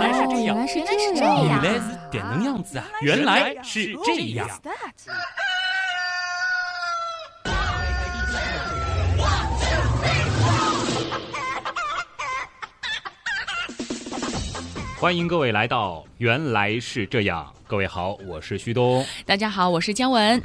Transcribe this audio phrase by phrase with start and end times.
[0.00, 2.86] 来是这样，原来是原来是这样，原来是点能样子啊！
[3.02, 4.48] 原来是这样。
[14.98, 17.52] 欢迎各位来到《原来是这样》。
[17.66, 19.04] 各位好，我是旭东。
[19.26, 20.42] 大家好，我是姜文。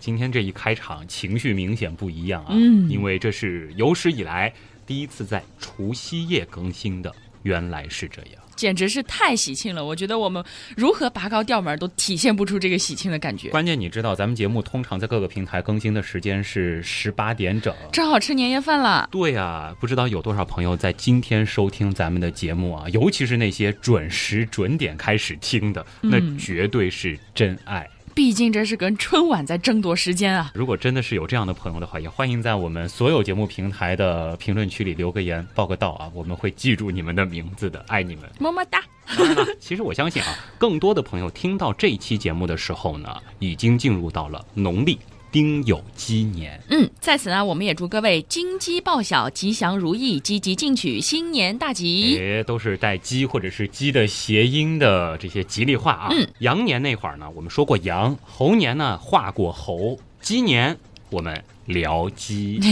[0.00, 2.50] 今天这一开场，情绪明显不一样啊！
[2.52, 4.52] 嗯因为这是有史以来
[4.86, 7.14] 第一次在除夕夜更新的。
[7.42, 8.42] 原来是这样。
[8.56, 9.84] 简直是太喜庆了！
[9.84, 10.44] 我觉得我们
[10.76, 13.50] 如何拔高调门都体现不出这个喜庆的感觉。
[13.50, 17.72] 关键你知道，咱们节目通常在各个平台更新的时间是十八点整。
[17.92, 27.88] 正好吃年夜饭了，对呀、不知道有多少朋友在今天收听咱们的节目啊，尤其是那些准时准点开始听的，那嗯绝对是真爱。
[28.18, 30.50] 毕竟这是跟春晚在争夺时间啊。
[30.52, 38.24] 如果真的是有这样的朋友的话，也欢迎在我们所有节目平台的评论区里留个言，报个到啊，我们会记住你们的名字的，爱你们。
[38.40, 38.82] 么么哒。
[39.16, 44.98] 当然了，其实我相信啊，更多的朋友听到这一期节目的时候呢，已经进入到了农历
[45.30, 46.60] 丁酉鸡年。
[46.70, 52.12] 嗯，在此呢，我们也祝各位金鸡报晓，吉祥如意，积极进取，新年大吉。
[52.12, 56.08] 也都是带“鸡”或者是“鸡”的谐音的这些吉利话啊。
[56.12, 60.76] 嗯，羊年那会儿呢，我们说过羊；猴年呢，画过猴；鸡年
[61.10, 62.60] 我们聊鸡。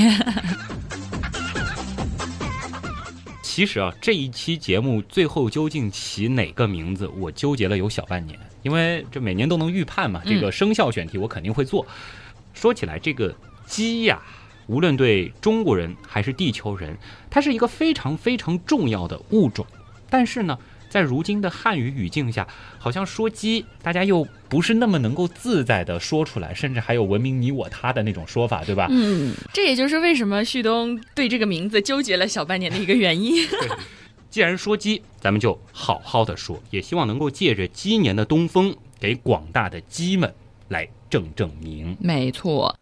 [3.42, 11.86] 其实啊，这一期节目最后究竟起哪个名字，我纠结了有小半年，因为这每年都能预判嘛，这个生肖选题我肯定会做。
[12.56, 13.32] 说起来，这个
[13.66, 14.20] 鸡呀、
[14.66, 16.96] 无论对中国人还是地球人，
[17.28, 19.64] 它是一个非常非常重要的物种。
[20.08, 22.48] 但是呢，在如今的汉语语境下，
[22.78, 28.86] 好像说鸡，大家又不是那么能够自在的说出来，甚至还有文明你我他的那种说法，对吧？
[28.91, 33.46] 嗯，这也就是为什么旭东对这个名字纠结了小半年的一个原因。
[34.30, 40.34] 既然说鸡，咱们就好好的说，也希望能够借着鸡年的东风，给广大的鸡们
[40.69, 41.97] 来证证明。
[42.00, 42.75] 没错。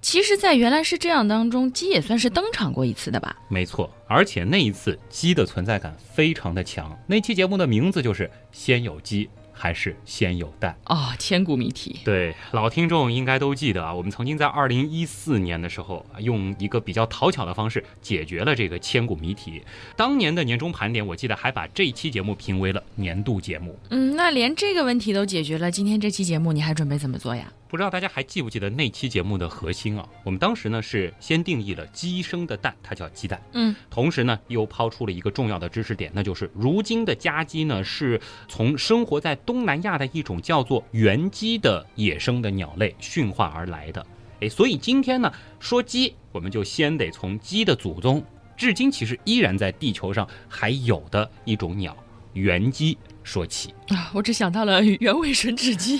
[0.00, 3.34] 其实，在原来是这样当中，鸡也算是登场过一次的吧？
[3.48, 6.94] 没错，而且那一次鸡的存在感非常的强。
[7.06, 10.76] 那期节目的名字就是“先有鸡还是先有蛋”。
[10.86, 12.00] 哦，千古谜题。
[12.04, 19.62] 对，老听众应该都记得啊，我们曾经在二零一四年的时候，啊用一个比较讨巧的方式解决了这个千古谜题。
[19.96, 23.78] 当年的年终盘点，我记得还把这期节目评为了年度节目。
[23.90, 27.52] 嗯，那连这个问题都解决了，今天这期节目你还准备怎么做呀？
[27.72, 30.06] 不知道大家还记不记得那期节目的核心啊？
[30.24, 33.42] 我们当时呢是先定义了鸡生的蛋，它叫鸡蛋。
[33.54, 44.06] 嗯，同时呢又抛出了一个重要的知识点，那就是如今的家鸡呢是从生活在东南亚的一种叫做原鸡的野生的鸟类驯化而来的。
[44.42, 48.22] 哎，所以今天呢说鸡，我们就先得从鸡的祖宗，
[48.54, 51.96] 至今其实依然在地球上还有的一种鸟——
[52.34, 53.74] 原鸡说起。
[53.88, 55.98] 啊，我只想到了原味吮指鸡。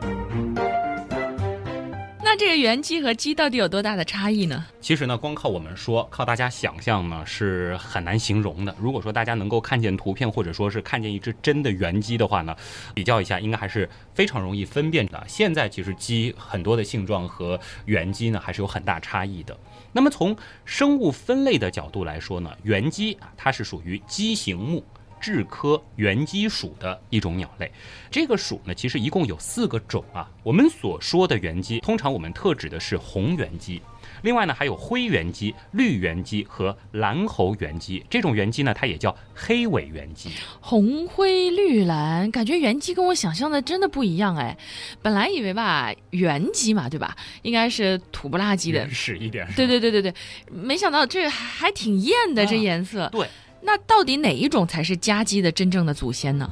[2.29, 4.65] 那这个原鸡和鸡到底有多大的差异呢？
[4.81, 8.75] 其实呢，光靠我们说，靠大家想象呢，是很难形容的。
[8.77, 12.53] 如果说大家能够看见图片，或者说是看见一只真的原鸡的话呢，
[12.93, 15.23] 比较一下，应该还是非常容易分辨的。
[15.25, 19.57] 现在其实鸡很多的性状和原鸡呢，还是有很大差异的。
[19.93, 20.35] 那么从
[20.65, 24.83] 生物分类的角度来说呢，原鸡啊，它是属于鸡形目。
[25.21, 27.71] 雉科原鸡属的一种鸟类，
[28.09, 30.29] 这个属呢，其实一共有四个种啊。
[30.43, 33.81] 我们所说的原鸡，通常我们特指的是红原鸡，
[34.21, 38.05] 另外呢还有灰原鸡、绿原鸡和蓝喉原鸡。
[38.09, 40.29] 这种原鸡呢，它也叫黑尾原鸡。
[40.61, 44.57] 红灰绿蓝，感觉原鸡跟我想象的真的不一样哎。
[45.01, 47.15] 本来以为吧，原鸡嘛，对吧？
[47.41, 48.89] 应该是土不拉几的原。
[48.89, 49.45] 始一点。
[49.55, 50.13] 对对对对对，
[50.49, 53.09] 没想到这还还挺艳的，这啊颜色。
[53.11, 53.27] 对，
[53.61, 56.49] 那到底哪一种才是家鸡的真正的祖先呢？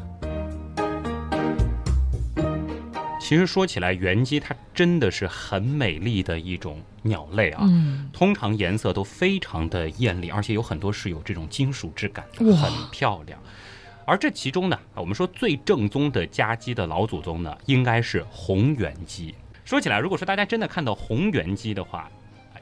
[3.20, 7.62] 其实说起来，原鸡它真的是很美丽的一种鸟类啊。
[7.64, 13.40] 嗯，通常颜色都非常的艳丽，而且有很多是有这种金属质感的，很漂亮。
[14.06, 19.34] 而这其中呢，啊，我们说最正宗的家鸡的老祖宗呢，应该是红原鸡。
[19.64, 22.12] 说起来，如果说大家真的看到红原鸡的话，啊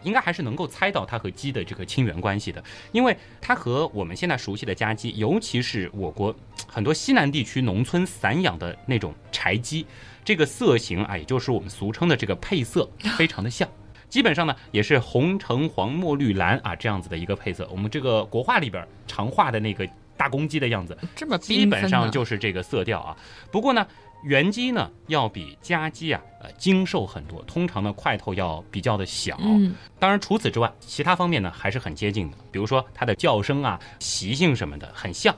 [0.04, 6.36] 应该还是能够猜到它和鸡的这个亲缘关系的，因为它和我们现在熟悉的家鸡，尤其是我国
[6.68, 9.86] 很多西南地区农村散养的那种柴鸡，
[10.24, 13.68] 这个色型啊，也就是我们俗称的这个配色， 非常的像。
[14.10, 17.68] 基本上呢，也是红橙黄墨绿蓝啊这样子的一个配色。
[17.72, 23.18] 我们这个国画里边常画的那个大公鸡的样子，这么基本上就是这个色调啊。
[23.52, 23.88] 不过呢，
[24.24, 29.38] 原鸡呢要比家鸡啊呃精瘦很多，通常呢块头要比较的小。
[29.42, 35.36] 嗯，当然除此之外，其他方面呢还是很接近的，比如说它的叫声啊、习性什么的很像。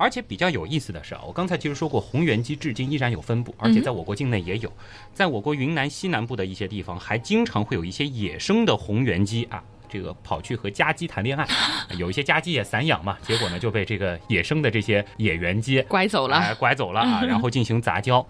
[0.00, 4.72] 而且比较有意思的是啊，我刚才其实说过，红原鸡至今依然有分布，而且在我国境内也有，
[5.12, 11.46] 在我国云南西南部的一些地方，还经常会有一些野生的红原鸡啊，这个跑去和家鸡谈恋爱，
[11.98, 16.36] 有一些家鸡也散养嘛，结果呢就被这个野生的这些野原鸡拐走了。
[16.36, 18.26] 哎，拐走了啊， 然后进行杂交，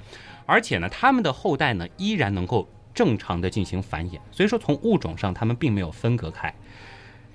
[0.46, 6.54] 而且呢，他们的后代呢依然能够正常的进行繁衍，所以说从物种上他们并没有分隔开，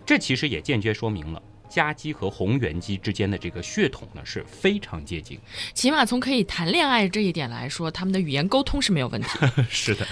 [0.06, 1.42] 这其实也间接说明了。
[1.70, 5.40] 家鸡和红原鸡之间的这个血统呢是非常接近，
[5.74, 9.30] 起码从可以谈恋爱这一点来说，他们的语言沟通是没有问题。
[9.68, 10.06] 是的，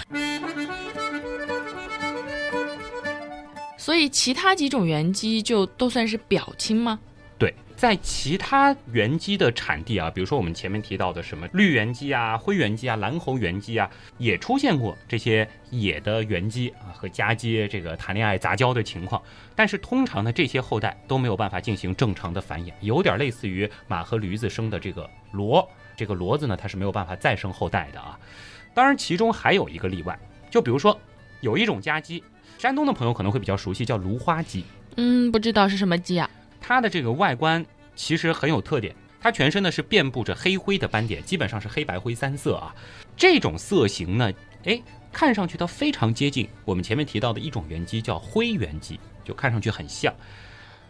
[3.82, 7.00] 所以其他几种原鸡就都算是表亲吗？
[7.36, 19.20] 对，在其他原鸡的产地啊，比如说我们前面提到的什么绿原鸡啊、灰原鸡啊、蓝喉原鸡啊，也出现过这些野的原鸡啊和家鸡这个谈恋爱杂交的情况。
[19.56, 28.16] 但是通常呢，这些后代都没有办法进行正常的繁衍，有点类似于马和驴子生的这个骡，这个骡子呢它是没有办法再生后代的啊。
[28.74, 30.16] 当然，其中还有一个例外，
[30.48, 30.96] 就比如说
[31.40, 32.22] 有一种家鸡，
[32.62, 34.64] 山东的朋友可能会比较熟悉，叫芦花鸡。
[34.94, 36.30] 嗯，不知道是什么鸡啊？
[36.60, 37.66] 它的这个外观
[37.96, 42.72] 其实很有特点，它全身呢是遍布着黑灰的斑点，基本上是黑白灰三色啊。
[43.16, 44.32] 这种色型呢，
[44.62, 44.80] 哎，
[45.10, 50.14] 看上去它非常接近我们前面提到的一种原鸡，叫灰原鸡，就看上去很像。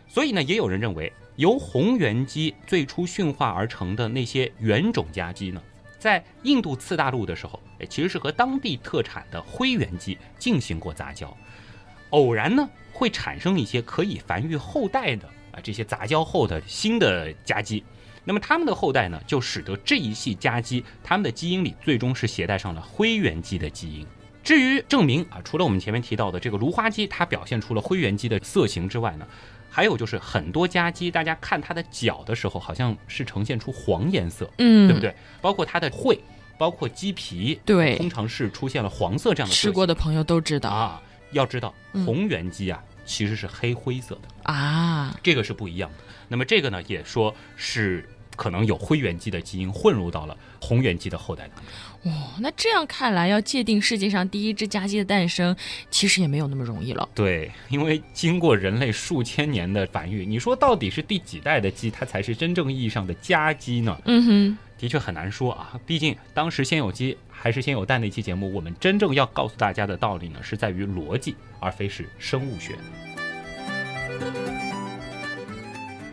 [0.06, 5.62] 所以呢，也有人认为，由红原鸡最初驯化而成的那些原种家鸡呢，
[5.98, 11.34] 在印度次大陆的时候，哎，其实是和当地特产的灰原鸡进行过杂交，
[12.12, 15.28] 偶然呢会产生一些可以繁育后代的。
[15.52, 17.84] 啊，这些杂交后的新的家鸡，
[18.24, 24.06] 那么它们的后代呢，就使得这一系家鸡，它们的基因里最终是携带上了灰原鸡的基因。
[24.42, 29.26] 至于证明啊，除了我们前面提到的这个芦花鸡，它表现出了灰原鸡的色型之外呢，
[29.68, 35.14] 还有就是很多家鸡，大家看它的脚的时候，好像是呈现出黄颜色，嗯，对不对？
[35.42, 36.18] 包括它的喙，
[36.56, 39.54] 包括鸡皮，对，通常是出现了黄色这样的。
[39.54, 41.74] 吃过的朋友都知道啊，要知道
[42.04, 42.82] 红原鸡啊。
[43.04, 46.04] 其实是黑灰色的啊，这个是不一样的。
[46.28, 52.12] 那么这个呢，也说是可能有灰原鸡的基因混入到了红原鸡的后代当中。
[52.12, 55.54] 哦，那这样看来，要界定世界上第一只家鸡的诞生，
[55.90, 57.08] 其实也没有那么容易了。
[57.12, 64.00] 对，因为经过人类数千年的繁育，你说到底是第几代的鸡，它才是真正意义上的家鸡呢？
[64.04, 65.78] 嗯哼，的确很难说啊。
[65.86, 72.74] 毕竟当时先有鸡还是先有蛋那期节目，我们真正要告诉大家的道理呢，是在于逻辑，而非是生物学。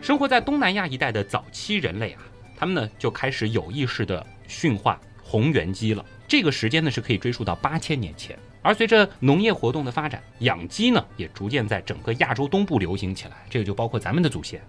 [0.00, 2.22] 生活在东南亚一带的早期人类啊，
[2.56, 6.06] 他们呢就开始有意识的驯化红原鸡了。
[6.28, 8.38] 这个时间呢是可以追溯到八千年前。
[8.62, 13.34] 而随着农业活动的发展，养鸡呢也逐渐在整个亚洲东部流行起来。
[13.50, 14.60] 这个就包括咱们的祖先。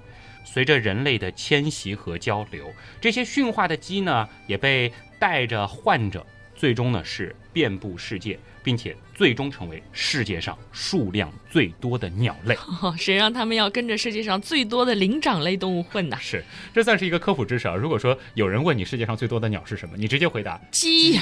[0.44, 8.38] 随着人类的迁徙和交流，这些驯化的鸡呢也被带着患者，最终呢是遍布世界。
[8.64, 12.56] 并且最终成为世界上数量最多的鸟类。
[12.96, 16.18] 谁让他们要跟着世界上最多的灵长类动物混呢？
[16.22, 17.74] 是，这算是一个科普知识啊。
[17.74, 21.20] 如果说有人问你世界上最多的鸟是什么，你直接回答鸡，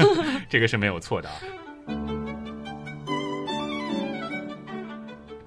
[0.50, 1.36] 这个是没有错的啊。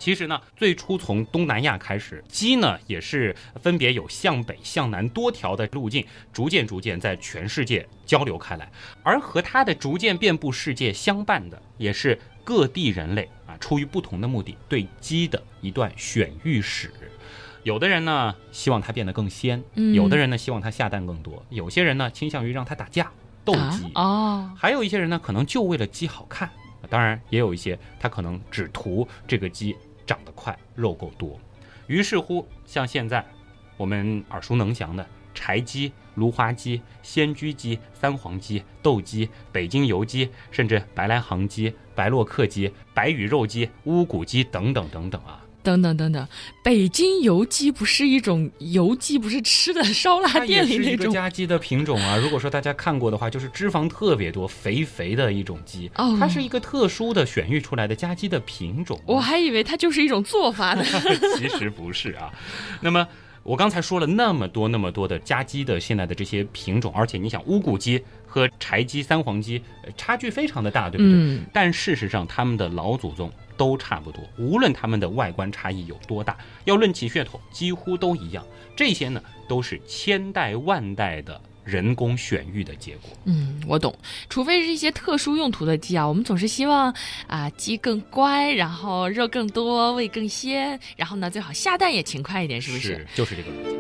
[0.05, 8.71] 其实呢，最初从东南亚开始，鸡呢也是分别有向北、向南多条的路径，逐渐逐渐在全世界交流开来。
[9.01, 16.93] 而和它的逐渐遍布世界相伴的，也是各地人类啊，出于不同的目的对鸡的一段选育史。
[17.63, 19.63] 有的人呢希望它变得更鲜，
[19.95, 23.11] 有的人呢希望它下蛋更多，有些人呢倾向于让它打架
[23.43, 26.47] 斗鸡哦，还有一些人呢可能就为了鸡好看。
[26.87, 29.75] 当然，也有一些他可能只图这个鸡。
[30.05, 31.39] 长得快，肉够多，
[31.87, 33.25] 于是乎，像现在
[33.77, 45.44] 我们耳熟能详的柴鸡、芦花鸡、仙居鸡、三黄鸡、斗鸡、北京油鸡，甚至白来杭鸡、白洛克鸡、白羽肉鸡、乌骨鸡等等等等啊。
[45.65, 46.27] 等等等等，
[46.63, 52.15] 北京油鸡不是一种油鸡，不是吃的烧腊店里那种家鸡的品种啊。
[52.15, 55.91] 如果说大家看过的话，就是脂肪特别多、肥肥的一种鸡。
[55.95, 59.01] 哦，它是一个特殊的选育出来的家鸡的品种。
[59.07, 60.85] 我还以为它就是一种做法呢。
[61.35, 62.31] 其实不是啊。
[62.79, 63.07] 那么
[63.41, 69.61] 我刚才说了那么多那么多的家鸡的现在的这些品种，而且你想乌骨鸡和柴鸡、三黄鸡
[69.97, 71.13] 差距非常的大，对不对？
[71.13, 71.45] 嗯。
[71.51, 73.31] 但事实上，他们的老祖宗。
[73.57, 78.45] 都差不多，无论它们的外观差异有多大，要论起血统，几乎都一样。
[78.75, 83.09] 这些呢，都是千代万代的人工选育的结果。
[83.23, 83.97] 嗯，我懂。
[84.29, 86.93] 除非是一些特殊用途的鸡啊，我们总是希望
[87.27, 92.81] 啊鸡更乖，然后肉更多，味更鲜，然后呢最好下蛋也勤快一点，是不是？
[92.83, 93.75] 是，就是这个逻辑。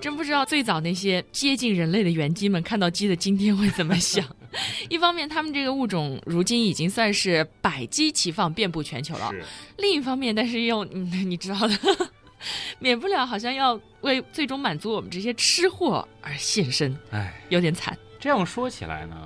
[0.00, 4.24] 真不知道最早那些接近人类的原鸡们看到鸡的今天会怎么想。
[4.88, 9.42] 一方面，他们这个物种如今已经算是百鸡齐放，遍布全球了；是，
[9.78, 11.74] 另一方面，但是又嗯， 你知道的，
[12.78, 17.96] 免不了好像要为最终满足我们这些吃货而献身，哎，有点惨。
[18.20, 19.16] 这样说起来呢，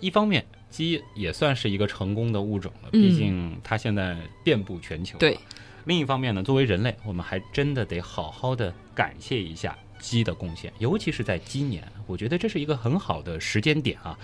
[0.00, 5.18] 一方面鸡也算是一个成功的物种了，嗯毕竟它现在遍布全球。
[5.18, 5.38] 对。
[5.86, 14.18] 另一方面呢，作为人类，我们还真的得好好的感谢一下鸡的贡献，尤其是在今年，我觉得这是一个很好的时间点啊。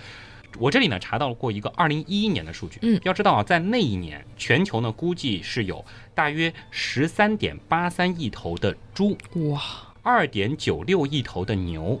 [0.59, 5.83] 我这里呢查到过一个二零一一年的数据，嗯要知道啊，在那一年全球呢估计是有
[6.13, 9.17] 大约十三点八三亿头的猪，
[9.49, 9.59] 哇，
[10.03, 11.99] 二点九六亿头的牛，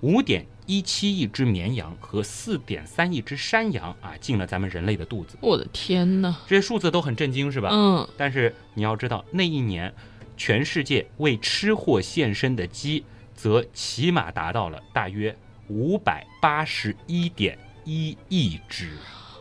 [0.00, 6.34] 五点一七亿只绵羊和四点三亿只山羊啊进了咱们人类的肚子，我的天呐！
[6.48, 7.68] 这些数字都很震惊，是吧？
[7.70, 9.92] 嗯，但是你要知道，那一年
[10.38, 13.04] 全世界为吃货献身的鸡，
[13.40, 15.34] 则起码达到了大约
[15.68, 18.90] 五百八十一点一亿只。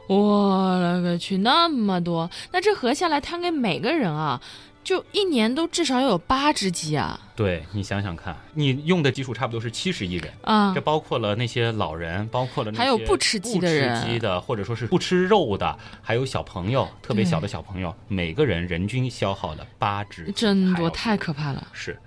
[0.08, 4.42] 我勒个去，那么多，那这合下来摊给每个人啊，
[4.86, 7.20] 就一年都至少有八只鸡啊！
[7.36, 10.34] 对你想想看，你用的基数差不多是七十亿人。
[10.44, 21.68] 啊这，包括了那些老人，包括了那些还有不吃鸡的人不吃鸡的，或者说是不吃肉的，还有小朋友，特别小的小朋友，每个人人均消耗了八只，真多，太可怕了。
[21.74, 22.00] 是。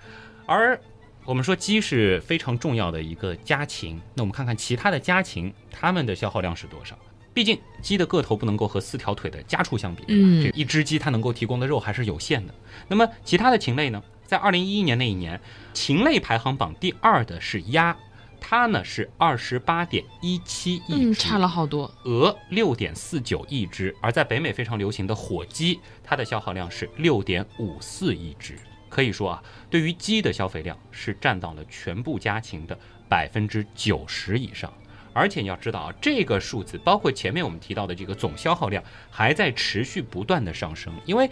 [0.44, 0.78] 而
[1.24, 6.98] 我们说鸡是非常重要的一个家禽，那我们看看其他的家禽，它们的消耗量是多少？
[7.32, 12.52] 毕竟鸡的个头不能够和四条腿的家畜相比，嗯这一只鸡它能够提供的肉还是有限的。
[12.88, 14.02] 那么其他的禽类呢？
[14.26, 15.40] 在二零一一年那一年，
[15.72, 17.96] 禽类排行榜第二的是鸭，
[18.40, 21.88] 它呢是二十八点一七亿嗯，只，差了好多。
[22.04, 28.58] 鹅六点四九亿只，而在北美非常流行的火鸡，它的消耗量是六点五四亿只。
[28.92, 34.70] 可以说啊，对于鸡的消费量是占到了全部家禽的百分之九十以上。
[35.14, 40.92] 而且你要知道啊，这个数字包括前面我们提到的这个总消耗量，还在持续不断的上升。
[41.06, 41.30] 因为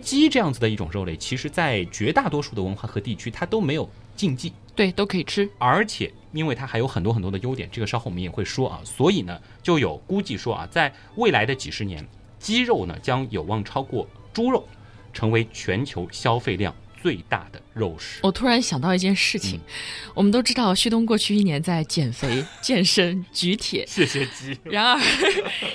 [0.00, 4.52] 鸡这样子的一种肉类，其实在绝大多数的文化和地区，它都没有禁忌。
[4.76, 5.50] 对，都可以吃。
[5.58, 12.06] 而且因为它还有很多很多的优点，这个稍后我们也会说啊，所以呢，就有估计说啊，在未来的几十年，
[12.38, 14.64] 鸡肉呢将有望超过猪肉，
[15.12, 18.20] 成为全球消费量最大的肉食。
[18.22, 19.60] 我突然想到一件事情，
[20.14, 24.58] 我们都知道旭东过去一年在减肥、 健身、举铁，谢谢鸡。
[24.64, 25.00] 然而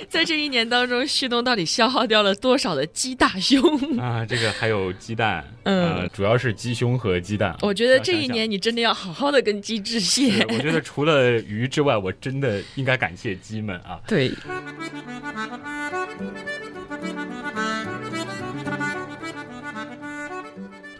[0.08, 3.60] 在这一年当中，旭东到底消耗掉了多少的鸡大胸？
[3.98, 7.56] 啊，这个还有鸡蛋，嗯呃，主要是鸡胸和鸡蛋。
[7.62, 10.44] 我觉得这一年你真的要好好的跟鸡致谢。
[10.48, 14.00] 我觉得除了鱼之外，我真的应该感谢鸡们啊。
[14.06, 14.32] 对，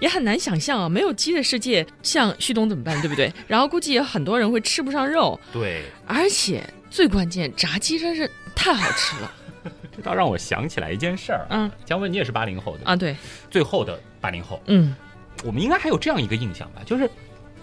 [0.01, 3.33] 也很难想象啊，没有鸡的世界，像旭东怎么办，对不对？
[3.47, 9.33] 然后估计有很多人会吃不上肉，对，而且最关键，炸鸡真是太好吃了。
[9.97, 11.47] 这倒让我想起来一件事儿。
[11.51, 13.17] 嗯姜文，你也是八零后的，啊，对，
[13.51, 14.63] 最后的八零后。
[14.67, 14.95] 嗯，
[15.43, 17.11] 我们应该还有这样一个印象吧，就是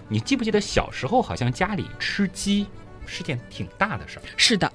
[0.08, 2.66] 你记不记得小时候好像家里吃鸡
[3.06, 4.70] 是件挺大的事儿，是的，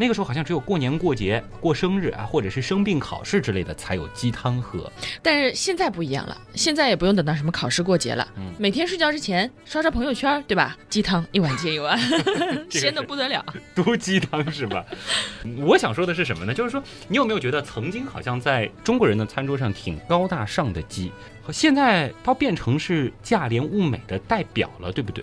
[0.00, 4.90] 那个时候好像只有过年过节、过生日啊，或者是生病考试之类的才有鸡汤喝。
[5.22, 10.74] 但是现在不一样了，现在也不用等到什么考试过节了，嗯每天睡觉之前刷刷朋友圈，对吧？
[10.88, 12.00] 鸡汤一碗接一碗，
[12.70, 13.44] 这个鲜的不得了。
[13.74, 14.82] 毒鸡汤是吧？
[15.66, 16.54] 我想说的是什么呢？
[16.54, 25.22] 就是说，你有没有觉得曾经好像在中国人的餐桌上挺高大上的鸡，和现在它变成是价廉物美的代表了，对不对？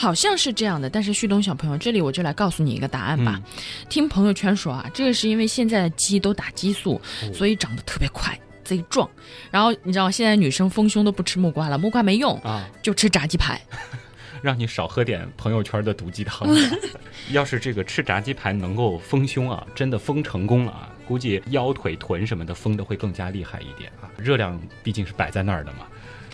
[0.00, 3.38] 好像是这样的，但是旭东小朋友，这里我就来告诉你一个答案吧。
[3.44, 3.52] 嗯
[3.90, 9.06] 听朋友圈说啊，这个是因为现在的鸡都打激素，哦所以长得特别快，贼壮。
[9.50, 13.60] 然后你知道现在女生丰胸都不吃木瓜了，木瓜没用，啊，就吃炸鸡排。
[14.40, 16.48] 让你少喝点朋友圈的毒鸡汤。
[17.32, 24.08] 要是这个吃炸鸡排能够丰胸啊，真的丰成功了啊，估计腰腿臀什么的丰的会更加厉害一点啊。
[24.16, 25.80] 热量毕竟是摆在那儿的嘛。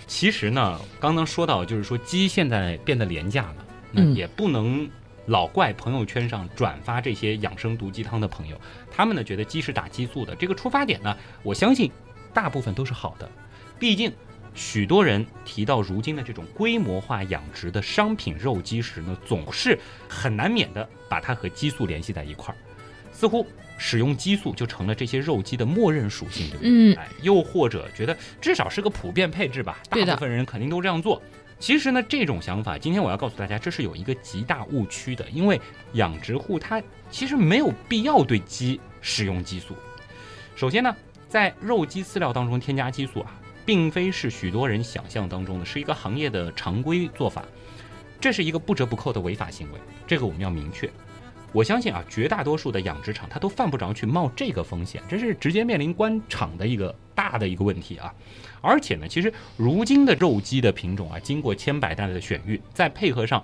[0.06, 3.56] 其实呢，刚刚说到就是说鸡现在变得廉价了，
[3.92, 4.88] 那嗯也不能
[5.26, 8.60] 老怪朋友圈上转发这些养生毒鸡汤的朋友，
[8.90, 11.90] 他们呢觉得鸡是打激素的，这个出发点呢，我相信
[12.32, 13.28] 大部分都是好的，
[13.78, 14.12] 毕竟。
[14.58, 22.56] 许多人提到如今的这种规模化养殖的商品肉鸡时呢，总是很难免的把它和激素联系在一块儿，
[23.16, 23.46] 似乎
[23.78, 26.70] 使用激素就成了这些肉鸡的默认属性，对不对？
[26.70, 31.22] 嗯哎，又或者觉得至少是个普遍配置吧，大部分人肯定都这样做。
[31.58, 35.58] 其实呢，这种想法，今天我要告诉大家，这是有一个极大误区的，因为
[35.94, 39.74] 养殖户他其实没有必要对鸡使用激素。
[40.54, 40.94] 首先呢，
[41.26, 43.32] 在肉鸡饲料当中添加激素啊，
[43.64, 47.42] 并非是许多人想象当中的是一个行业的常规做法，
[48.20, 50.90] 这是一个不折不扣的违法行为，这个我们要明确。
[51.56, 58.12] 我相信啊，绝大多数的养殖场它都犯不着去冒这个风险，这是直接面临关厂的一个大的一个问题啊。
[58.60, 63.42] 而且呢，其实如今的肉鸡的品种啊，经过千百代的选育，再配合上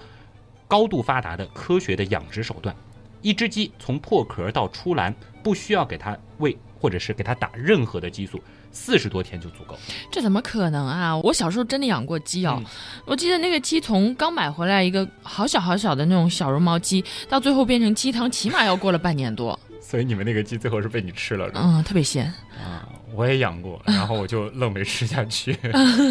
[0.69, 2.77] 高度发达的科学的养殖手段，
[3.23, 8.39] 一只鸡从破壳到出栏，不需要给它喂或者是给它打任何的激素。
[8.73, 9.79] 四十多天就足够，
[10.11, 11.17] 这怎么可能啊？
[11.19, 12.61] 我小时候真的养过鸡哦，
[13.05, 19.59] 我记得那个鸡从刚买回来一个好小好小的那种小绒毛鸡，到最后变成鸡汤，起码要过了半年多。
[19.81, 22.27] 所以你们那个鸡最后是被你吃了，嗯，特别鲜
[22.59, 22.89] 啊！
[23.15, 25.57] 我也养过，然后我就愣没吃下去。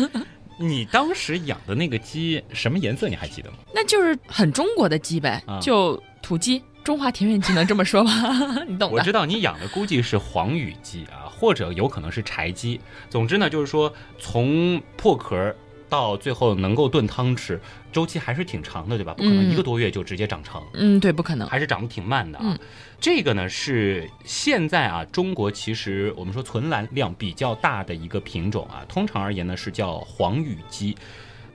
[0.59, 3.09] 你当时养的那个鸡什么颜色？
[3.09, 3.57] 你还记得吗？
[3.73, 6.61] 那就是很中国的鸡呗，就土鸡。
[6.83, 8.11] 中华田园鸡能这么说吗？
[8.67, 8.97] 你懂的。
[8.97, 12.79] 我知道你养的估计是黄羽鸡啊，或者有可能是柴鸡。
[13.09, 15.55] 总之呢，就是说从破壳
[15.89, 17.59] 到最后能够炖汤吃，
[17.91, 19.15] 周期还是挺长的，对吧？
[19.15, 20.61] 不可能一个多月就直接长成。
[20.75, 22.55] 嗯，对，不可能，还是长得挺慢的啊。
[22.99, 30.95] 这个呢是现在啊，中国其实我们说存栏量比较大的一个品种啊，通常而言呢是叫黄羽鸡。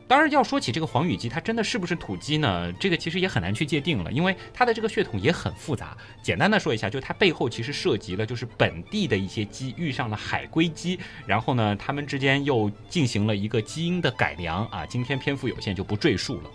[0.08, 2.72] 当然，要说起这个黄羽鸡，它真的是不是土鸡呢？
[2.75, 5.96] 这个其实也很难去界定了，因为它的这个血统也很复杂。
[6.22, 10.96] 简单的说一下，就它背后其实涉及了，就是本地的一些鸡遇上了海龟鸡，
[11.26, 14.86] 然后呢，它们之间又进行了一个基因的改良啊。
[14.86, 16.50] 今天篇幅有限，就不赘述了。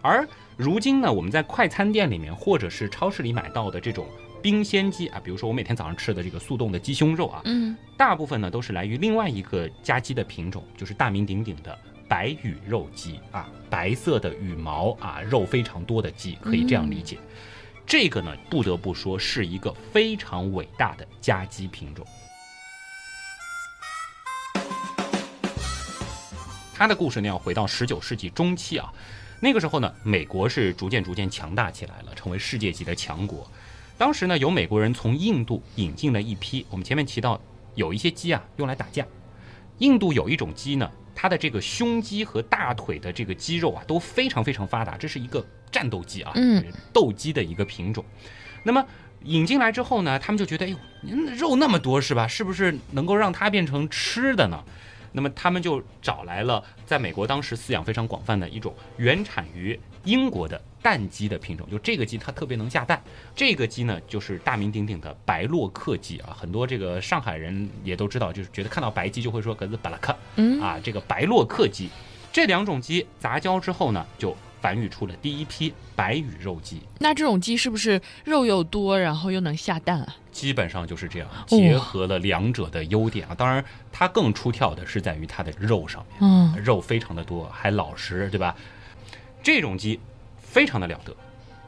[0.00, 4.06] 而如今呢，我们在快餐店里面或者是超市里买到的这种
[4.42, 11.78] 冰鲜鸡啊，比如说我每天早上吃的这个速冻的鸡胸肉啊，嗯，大部分呢都是来于另外一个家鸡的品种，就是大名鼎鼎的。
[12.08, 17.18] 白羽肉鸡啊，白色的羽毛啊，肉非常多的鸡，可以这样理解。
[17.86, 22.06] 这个呢，不得不说是一个非常伟大的家鸡品种。
[26.74, 28.92] 它的故事呢，要回到十九世纪中期啊，
[29.40, 33.46] 那个时候呢，美国是逐渐逐渐强大起来了，成为世界级的强国。
[33.96, 37.40] 当时呢，有美国人从印度引进了一批，我们前面提到
[37.74, 39.06] 有一些鸡啊，用来打架。
[39.78, 40.90] 印度有一种鸡呢。
[41.14, 46.32] 它的这个胸肌和大腿的这个肌肉啊都非常非常发达，这是一个战斗机啊，
[46.92, 48.04] 斗鸡的一个品种。
[48.62, 48.84] 那么
[49.22, 50.76] 引进来之后呢，他们就觉得，哎呦，
[51.36, 52.26] 肉那么多是吧？
[52.26, 54.62] 是不是能够让它变成吃的呢？
[55.12, 60.60] 那么他们就找来了在美国当时饲养非常广泛的一种原产于英国的。
[60.84, 63.02] 蛋鸡的品种，就这个鸡它特别能下蛋。
[63.34, 71.88] 这个鸡呢，就是大名鼎鼎的白洛克鸡啊，很多这个上海人也都知道，就是觉得看到白鸡就会说格子巴拉克，嗯啊，这个白洛克鸡，
[72.30, 76.82] 这两种鸡杂交之后呢，就繁育出了第一批白羽肉鸡。
[76.98, 80.16] 那这种鸡是不是肉又多，然后又能下蛋啊？
[80.30, 83.34] 基本上就是这样，结合了两者的优点啊。
[83.34, 88.54] 当然，它更出挑的是在于它的肉上面，嗯，肉非常的多，还老实，对吧？
[89.42, 89.98] 这种鸡。
[90.54, 91.12] 非常的了得，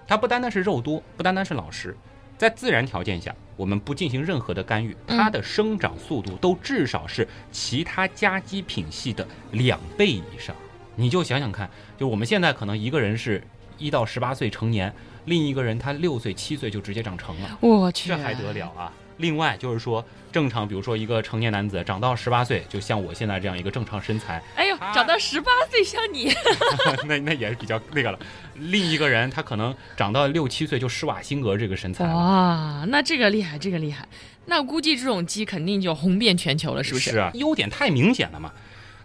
[0.07, 1.97] 它不单单是肉多，不单单是老实，
[2.39, 10.55] 在自然条件下，我们不进行任何的干预，它的生长速度都至少是其他家鸡品系的两倍以上。
[10.95, 11.69] 你就想想看，
[11.99, 13.43] 就我们现在可能一个人是
[13.77, 14.95] 一到十八岁成年，
[15.25, 18.93] 另一个人他六岁七岁就直接长成了，我去，这还得了啊！
[19.19, 24.43] 另外就是说，正常，比如说一个成年男子长到十八岁，就像我现在这样一个正常身材。
[24.55, 26.33] 哎呦，长到十八岁像你，
[27.09, 28.19] 那那也是比较那个了。
[28.55, 32.05] 另一个人他可能长到六七岁就施瓦辛格这个身材。
[32.07, 34.07] 哇，那这个厉害，这个厉害。
[34.47, 37.13] 那估计这种鸡肯定就红遍全球了，是不是？
[37.13, 38.53] 是啊，优点太明显了嘛。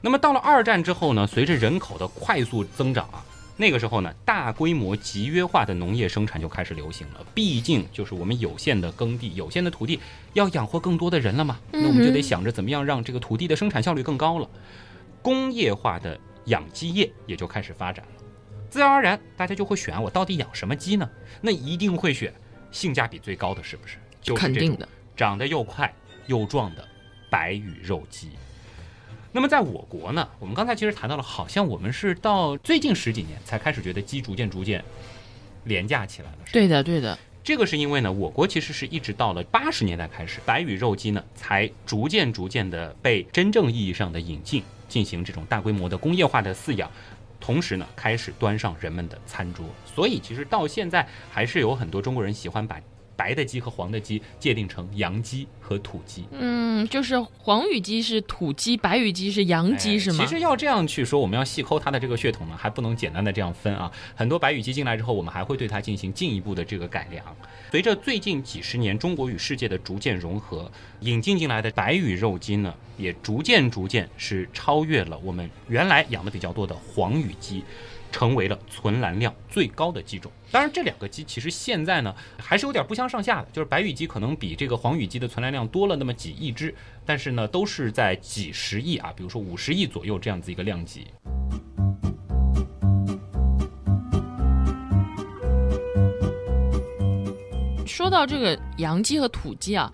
[0.02, 3.24] 那么到了二战之后呢，随着人口的快速增长啊。
[3.62, 7.24] 那个时候呢，大规模集约化的农业生产就开始流行了。
[7.36, 10.00] 毕竟就是我们有限的耕地、有限的土地，
[10.34, 11.60] 要养活更多的人了嘛。
[11.72, 14.50] 那我们就得想着怎么样让这个土地的生产效率更高了。
[15.22, 18.24] 工业化的养鸡业也就开始发展了。
[18.68, 21.08] 自然而然，大家就会选我到底养什么鸡呢？
[21.40, 22.34] 那一定会选
[22.72, 23.98] 性价比最高的，是不是？
[24.24, 25.94] 就是肯定的，长得又快
[26.26, 26.84] 又壮的
[27.30, 28.32] 白羽肉鸡。
[29.34, 34.84] 那么在我国呢，我们刚才其实谈到了，好像我们是到最近十几年才开始觉得鸡逐渐逐渐
[35.64, 36.38] 廉价起来了。
[36.52, 37.18] 对的，对的。
[37.44, 46.92] 这个是因为呢，我国其实是一直到了八十年代开始，白羽肉鸡呢才逐渐逐渐的被真正意义上的引进，进行这种大规模的工业化的饲养，
[47.40, 49.66] 同时呢开始端上人们的餐桌。
[49.86, 52.80] 所以其实到现在还是有很多中国人喜欢把。
[53.22, 56.26] 白的鸡和黄的鸡界定成洋鸡和土鸡。
[56.32, 60.26] 嗯，就是黄羽鸡是土鸡，白羽鸡是洋鸡，是吗？
[60.26, 63.92] 其实要这样去说，我们要细抠它的这个血统呢，还不能简单的这样分啊。
[64.16, 67.24] 很多白羽鸡进来之后，我们还会对它进行进一步的这个改良。
[67.70, 77.64] 随着最近几十年中国与世界的逐渐融合，引进进来的白羽肉鸡呢，也逐渐逐渐是超越了我们原来养的比较多的黄羽鸡。
[78.12, 80.32] 成为了存栏量最高的鸡种。
[80.52, 91.08] 当然，这两个鸡其实现在呢还是有点不相上下的，就是白羽鸡可能比这个黄羽鸡的存栏量多了那么几亿只，但是呢都是在几十亿啊，比如说五十亿左右这样子一个量级。
[97.86, 99.92] 说到这个洋鸡和土鸡啊。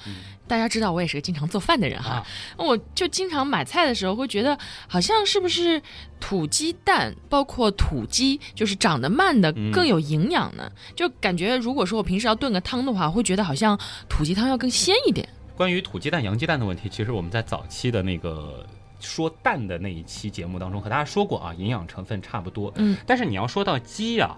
[0.48, 2.26] 大家知道我也是个经常做饭的人哈，
[2.58, 4.58] 我就经常买菜的时候会觉得，
[4.88, 5.82] 好像是不是
[6.20, 10.72] 土鸡蛋，包括土鸡，就是长得慢的更有营养呢？
[10.96, 15.28] 就感觉如果说我平时要炖个汤的话，会觉得好像土鸡汤要更鲜一点。
[15.56, 18.66] 关于土鸡蛋、洋鸡蛋的问题，其实我们在早期的那个
[19.00, 22.72] 说蛋的那一期节目当中和大家说过啊，营养成分差不多。
[22.78, 24.38] 嗯，但是你要说到鸡啊。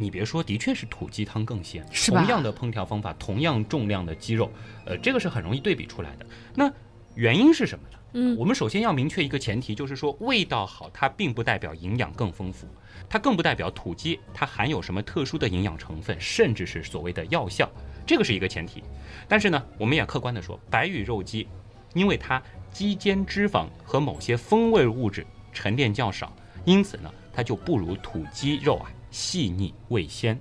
[0.00, 1.84] 你别说，的确是土鸡汤更鲜。
[2.06, 4.48] 同样的烹调方法，同样重量的鸡肉，
[4.86, 6.26] 呃，这个是很容易对比出来的。
[6.54, 6.72] 那
[7.16, 7.98] 原因是什么呢？
[8.12, 12.68] 嗯，我们首先要明确一个前提，就是说味道好，它并不代表营养更丰富，
[13.08, 17.68] 它更不代表土鸡它含有什么特殊的营养成分，甚至是所谓的药效，
[18.06, 18.84] 这个是一个前提。
[19.26, 21.48] 但是呢，我们也客观的说，白羽肉鸡，
[21.92, 26.32] 因为它鸡间脂肪和某些风味物质沉淀较少，
[26.64, 28.88] 因此呢，它就不如土鸡肉啊。
[29.10, 30.38] 细腻味鲜，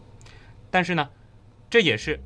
[0.69, 1.08] 但是呢，
[1.69, 2.19] 这也是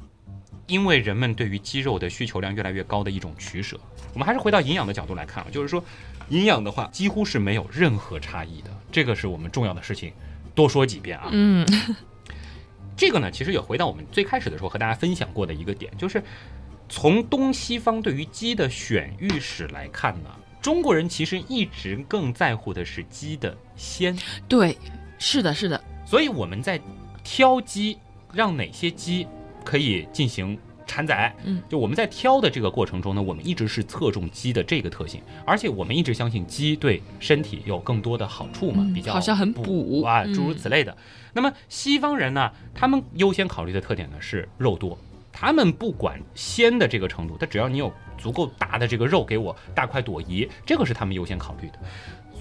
[0.68, 3.80] 因为人们对于鸡肉的需求量越来越高的一种取舍。
[4.14, 5.84] 我们还是回到营养的角度来看啊，就是说，
[6.30, 10.12] 营养的话几乎是没有任何差异的，这个是我们重要的事情，
[10.54, 11.30] 多说几遍啊。
[11.32, 11.66] 嗯，
[12.98, 16.22] 这个呢，其实也回到我们最开始的时候和大家分享过的一个点，就是
[16.90, 20.30] 从东西方对于鸡的选育史来看呢，
[20.62, 24.18] 中国人其实一直更在乎的是鸡的鲜。
[24.50, 24.78] 对，
[25.18, 25.82] 是的，是的。
[26.12, 26.78] 所以我们在
[27.24, 27.98] 挑鸡，
[28.34, 29.26] 让哪些鸡
[29.64, 31.34] 可以进行产崽？
[31.46, 40.98] 嗯，就我们在挑的这个过程中呢，我们一直是侧重鸡的这个特性，而且我们一直相信鸡对身体有更多的好处嘛，比较好像很补啊，诸如此类的。
[41.32, 44.98] 那么西方人呢，他们优先考虑的特点呢是肉多，
[45.32, 51.80] 他们不管鲜的这个程度，他只要你有足够大的这个肉给我大快朵颐，这个是他们优先考虑的。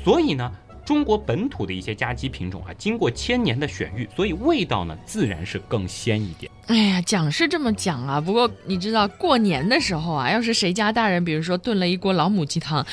[0.03, 0.51] 所以呢。
[0.85, 6.51] 中国本土的一些家鸡品种啊，经过千年的选育，所以味道呢自然是更鲜一点。
[6.67, 12.87] 哎呀，讲是这么讲啊，不过你知道过年的时候啊，要是谁家大人，比如说炖了一锅老母鸡汤，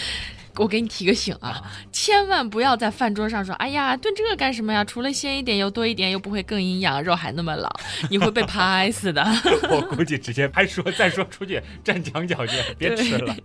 [0.55, 4.83] 我给你提个醒啊，千万不要在饭桌上说，哎呀，炖这个干什么呀？
[4.83, 7.69] 除了鲜一点又多一点，又不会更营养，肉还那么老，
[8.09, 9.23] 你会被拍死的。
[9.69, 13.35] 我估计直接拍说，再说出去站墙角去，别吃了。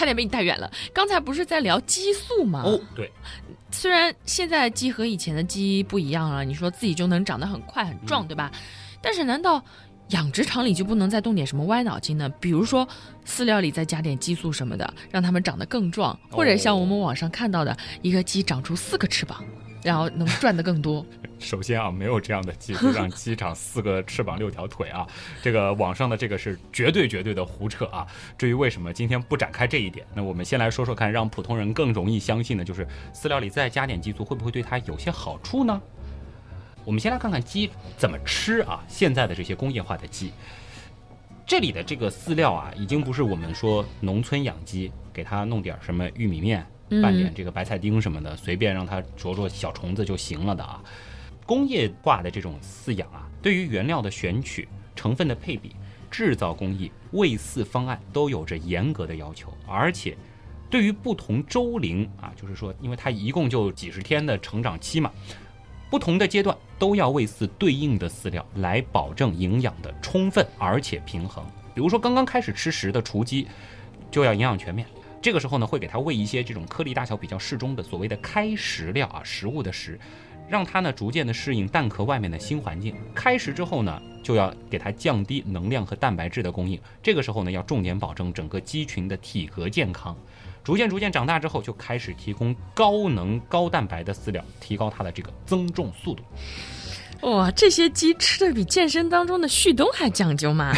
[0.00, 0.72] 差点被你带远了。
[0.94, 2.62] 刚才不是在聊激素吗？
[2.64, 3.12] 哦，对。
[3.70, 8.50] 虽然现在鸡和以前的鸡不一样了，你说自己就能长得很快很壮，对吧？
[9.02, 9.62] 但是难道
[10.08, 12.26] 养殖场里就不能再动点什么歪脑筋呢？
[12.40, 12.88] 比如说
[13.26, 19.44] 饲料里再加点激素什么的，让它们长得更壮，或者像我们网上看到的一个鸡长出四个翅膀。
[19.82, 21.04] 然后能赚得更多。
[21.40, 25.06] 首先啊，没有这样的技术 让鸡长四个翅膀六条腿啊，
[25.42, 28.06] 这个网上的这个是绝对绝对的胡扯啊。
[28.38, 35.80] 至于为什么今天不展开这一点，那我们先来说说看，让普通人更容易相信的就是饲料里再加点激素会不会对它有些好处呢？
[36.84, 38.84] 我们先来看看鸡怎么吃啊。
[38.86, 40.32] 现在的这些工业化的鸡，
[41.46, 46.64] 这里的这个饲料啊，已经不是我们说农村养鸡给它弄点什么玉米面。
[47.00, 50.82] 拌点这个白菜丁什么的，随便让它啄啄小虫子就行了的啊。
[51.50, 55.74] 工业化的这种饲养啊，对于原料的选取、成分的配比、
[56.08, 60.16] 制造工艺、喂饲方案都有着严格的要求，而且
[60.70, 65.10] 对于不同周龄啊，就是说，因为它一共就几十天的成长期嘛，
[65.90, 71.44] 不同的阶段都要喂饲对应的饲料来保证营养的充分而且平衡。
[71.74, 73.48] 比如说刚刚开始吃食的雏鸡，
[74.08, 74.86] 就要营养全面。
[75.20, 79.98] 这个时候呢，会给它喂一些这种颗粒大小比较适中的所谓的开食料啊，食物的食，
[80.50, 82.94] 让它呢逐渐的适应蛋壳外面的新环境。
[83.14, 86.78] 开食之后呢，就要给它降低能量和蛋白质的供应。
[87.02, 90.16] 这个时候呢，要重点保证整个鸡群的体格健康。
[90.62, 96.22] 逐渐逐渐长大之后，就开始提供高能高蛋白的饲料，提高它的这个增重速度。
[97.22, 100.74] 哇，这些鸡吃的比健身当中的旭东还讲究嘛！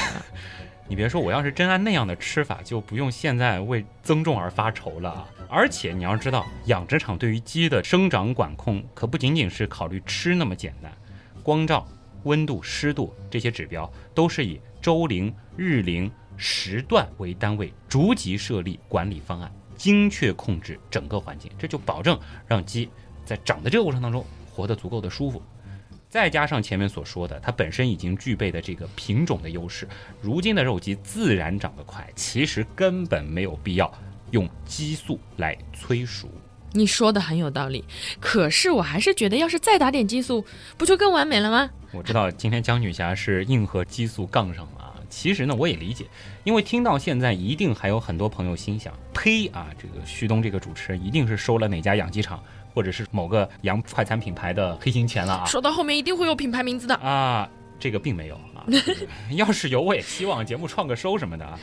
[0.93, 5.29] 你别说，我要是真按那样的吃法，就不用现在为增重而发愁了啊！
[5.49, 10.93] 而且你要知道，养殖场对于鸡的生长管控可不仅仅是考虑吃那么简单，
[11.43, 11.89] 光照、
[12.25, 22.91] 温度、湿度这些指标都是以周龄、日龄、时段为单位，逐级设立管理方案，精确控制整个环境，这就保证让鸡
[23.25, 24.23] 在长的这个过程当中
[24.55, 25.43] 活得足够的舒服。
[26.13, 29.89] 再加上前面所说的，它本身已经具备的这个品种的优势，
[30.21, 33.91] 如今的肉鸡自然长得快，其实根本没有必要
[34.31, 36.29] 用激素来催熟。
[36.73, 37.83] 你说的很有道理，
[38.21, 40.45] 可是我还是觉得，要是再打点激素，
[40.77, 41.71] 不就更完美了吗？
[41.93, 46.05] 我知道今天江女侠是硬和激素杠上了啊，其实呢我也理解，
[46.45, 52.45] 因为听到现在一定还有很多朋友心想：呸啊，这个旭东这个主持人一定是收了哪家养鸡场。
[52.75, 55.45] 或者是某个洋快餐品牌的黑心钱了啊！
[55.47, 58.67] 说到后面一定会有品牌名字的啊，这个并没有啊。
[59.37, 61.59] 要是有，我也希望节目创个收什么的啊。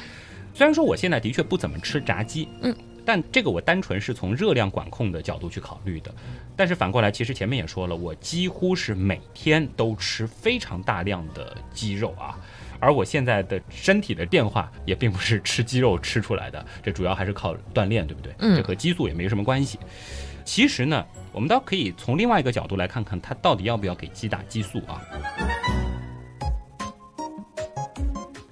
[0.54, 6.14] 虽然说我现在的确不怎么吃炸鸡，嗯，但这个我单纯是从热量管控的角度去考虑的。
[6.56, 12.38] 但是反过来，其实前面也说了，我几乎是每天都吃非常大量的鸡肉啊。
[12.82, 18.34] 而我现在的身体的变化也并不是吃鸡肉吃出来的，这主要还是靠锻炼，对不对？
[18.40, 19.78] 嗯，这和激素也没什么关系。
[20.52, 25.00] 其实呢，我们倒可以从另外一个角度来看看，它到底要不要给鸡打激素啊？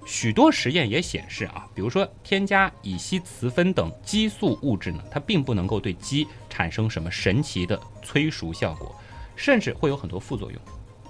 [0.06, 8.96] 许多实验也显示啊，比如说添加乙烯雌酚等激素物质呢，它并不能够对鸡产生什么神奇的催熟效果，
[9.36, 10.62] 甚至会有很多副作用。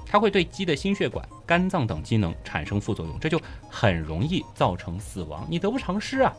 [0.06, 3.38] 它会对鸡的心血管、肝脏等机能产生副作用，这就
[3.69, 6.34] 很容易造成死亡，你得不偿失啊。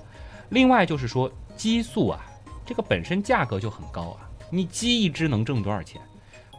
[0.49, 2.25] 另外就是说，激素啊，
[2.65, 4.25] 这个本身价格就很高啊。
[4.51, 6.01] 你鸡一只能挣多少钱？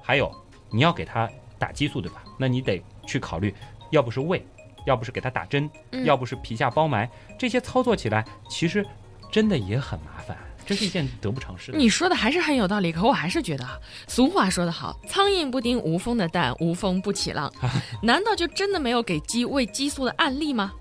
[0.02, 0.32] 还有，
[0.70, 2.24] 你要给它打激素，对吧？
[2.38, 3.54] 那你得去考虑，
[3.92, 4.46] 要不是喂，
[4.86, 5.70] 要不是给它打针，
[6.06, 8.86] 要不是皮下包埋，这些操作起来其实
[9.32, 11.78] 真的也很麻烦，这是一件得不偿失的。
[11.78, 13.66] 你说的还是很有道理，可我还是觉得，
[14.08, 17.52] 俗话说得好，苍蝇不叮无风的蛋，无风不起浪。
[18.02, 20.72] 难道就真的没有给鸡喂激素的案例吗？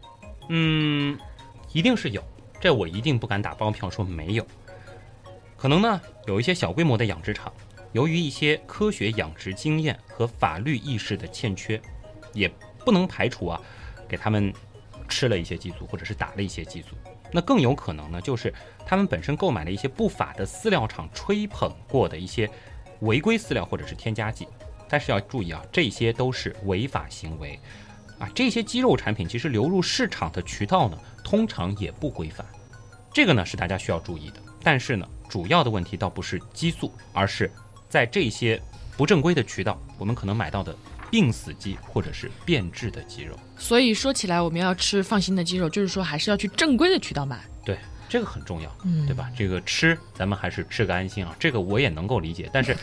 [0.49, 1.19] 嗯，
[1.73, 2.23] 一定是有，
[2.61, 4.47] 这我一定不敢打包票说没有。
[5.59, 7.53] 可能呢，有一些小规模的养殖场，
[7.91, 11.81] 由于一些科学养殖经验和法律意识的欠缺，
[12.33, 12.49] 也
[12.85, 13.61] 不能排除啊，
[14.09, 14.55] 给他们
[15.09, 16.91] 吃了一些激素，或者是打了一些激素。
[17.33, 18.55] 那更有可能呢，就是
[18.87, 22.49] 他们本身购买了一些不法的饲料厂吹捧过的一些
[23.01, 24.47] 违规饲料或者是添加剂。
[24.89, 27.59] 但是要注意啊，这些都是违法行为
[28.21, 28.29] 啊。
[28.33, 32.47] 这些鸡肉产品其实流入市场的渠道呢，通常也不规范。
[33.13, 34.41] 这个呢是大家需要注意的。
[34.69, 35.09] 但是呢。
[35.31, 37.51] 主要的问题倒不是激素，而是
[37.87, 38.59] 在这些
[38.97, 40.75] 不正规的渠道，我们可能买到的
[41.11, 43.39] 病死鸡或者是变质的鸡肉。
[43.59, 47.39] 所以说起来，我们要吃放心的鸡肉，就是说还是要去正规的渠道买。
[47.63, 47.79] 对，
[48.09, 49.31] 这个很重要，嗯对吧？
[49.37, 52.49] 这个吃咱们还是吃个安心啊，这个我也能够理解。
[52.51, 52.75] 但是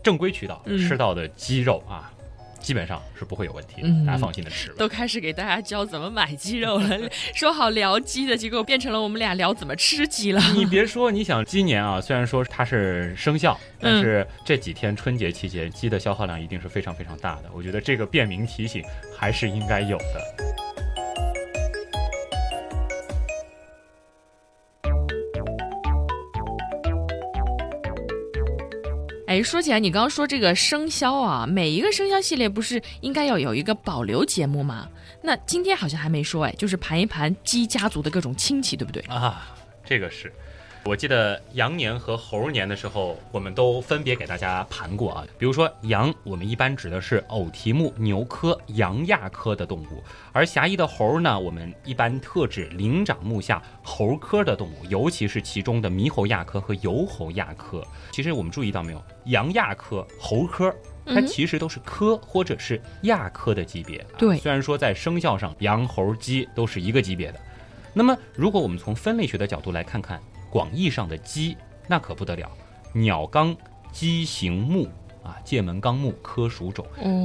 [0.00, 2.12] 正规渠道吃到的鸡肉啊。
[2.60, 4.70] 基本上是不会有问题的，大家放心的吃。
[4.74, 6.98] 都开始给大家教怎么买鸡肉了，
[7.34, 10.40] 说好聊鸡的，结果变成了我们俩聊怎么吃鸡了。
[10.54, 17.50] 你别说，你想今年啊，虽然说它是生肖，但是这几天春节期间鸡的消耗量一定是非常非常大的。
[17.52, 18.84] 我觉得这个便民提醒
[19.16, 20.59] 还是应该有的。
[29.30, 34.88] 哎，说起来，你刚刚说这个生肖啊，每一个生肖系列不是应该要有一个保留节目吗？
[35.22, 39.00] 那今天好像还没说，哎，就是盘一盘鸡家族的各种亲戚，对不对？
[39.02, 40.32] 啊，这个是。
[40.84, 45.24] 我记得羊年和猴年的时候，我们都分别给大家盘过啊。
[45.38, 57.86] 比如说羊，我们一般指的是偶蹄目牛科羊亚科的动物；而狭义的猴呢，我们一般特指灵长目下猴科的动物，尤其是其中的猕猴亚科和疣猴亚科。
[58.10, 64.04] 其实我们注意到没有，羊亚科、猴科，它其实都是科或者是亚科的级别。
[64.16, 67.40] 对，虽然说在生肖上，羊、猴、鸡都是一个级别的。
[67.92, 70.18] 那么，如果我们从分类学的角度来看看。
[70.50, 72.50] 广义上的鸡，那可不得了，
[72.92, 73.56] 鸟纲
[73.92, 74.88] 鸡形目
[75.22, 76.84] 啊，界门纲目科属种，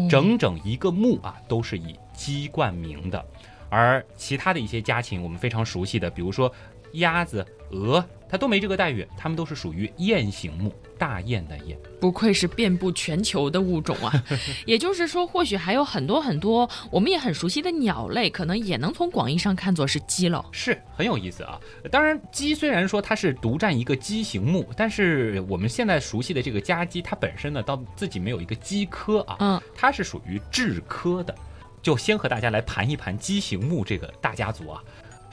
[0.10, 3.26] 整整一个目啊，都是以鸡冠名的。
[3.70, 6.52] 而其他的一些家禽，我们非常熟悉的，比如说
[6.94, 8.06] 鸭子、鹅。
[8.28, 11.78] 它都没这个待遇，它们都是属于雁形目，大雁的雁。
[12.00, 14.24] 不愧是遍布全球的物种啊！
[14.66, 20.44] 也就是说，或许还有很多很多我们也很熟悉的鸟类，可能也能从广义上看作是鸡了。
[20.52, 21.60] 是很有意思啊！
[21.92, 31.34] 当然，鸡虽然说它是独占一个鸡形目，但是我们现在熟悉的这个家鸡，它本身呢，到自己没有一个鸡科啊，嗯，它是属于雉科的。
[31.82, 34.82] 就先和大家来盘一盘鸡形目这个大家族啊。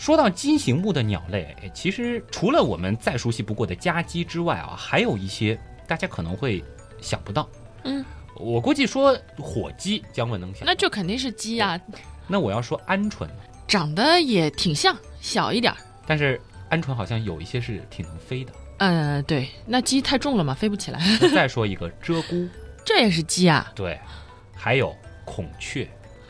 [0.03, 6.61] 说到鸡形目的鸟类，其实除了我们再熟悉不过的家鸡之外啊，还有一些大家可能会
[7.01, 7.49] 想不到。
[7.85, 11.81] 嗯，我估计说火鸡，姜文能想，那就肯定是鸡呀。
[12.27, 13.29] 那我要说鹌鹑，
[13.69, 15.79] 长得也挺像，小一点儿。
[16.05, 18.53] 但是鹌鹑好像有一些是挺能飞的。
[18.79, 21.01] 呃，对，那鸡太重了嘛，飞不起来。
[21.33, 22.49] 再说一个鹧鸪，
[22.85, 23.71] 这也是鸡啊？
[23.77, 23.97] 对，
[24.53, 24.93] 还有
[25.25, 25.89] 孔雀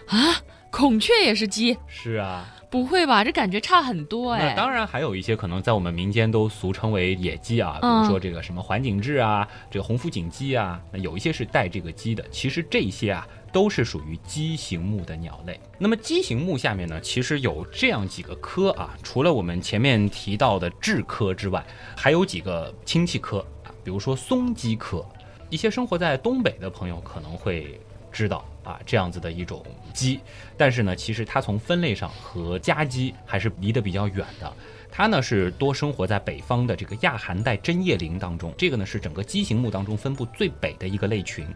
[0.09, 0.37] 啊，
[0.71, 1.75] 孔雀也是鸡？
[1.89, 2.47] 是啊。
[2.73, 3.23] 不会吧？
[3.23, 4.49] 这感觉差很多哎。
[4.49, 12.25] 那当然还有一些可能在我们民间都俗称为野鸡啊，比如说这个什么环颈雉啊，这个红腹锦鸡啊，那有一些是带这个鸡的。
[12.31, 15.61] 其实这些啊都是属于鸡形目的鸟类。
[15.77, 21.63] 那么鸡形目下面呢，其实有这样几个科啊，除了我们前面提到的雉科之外，
[21.95, 25.05] 还有几个亲戚科啊，比如说松鸡科。
[25.51, 27.79] 一些生活在东北的朋友可能会
[28.11, 28.43] 知道。
[28.65, 29.61] 啊，这样子的一种
[29.93, 30.21] 鸡，
[30.57, 34.53] 但是呢，其实它从分类上和家鸡还是离得比较远的。
[34.95, 41.47] 它呢是多生活在北方的这个亚寒带针叶林当中，这个呢是整个鸡形目当中分布最北的一个类群。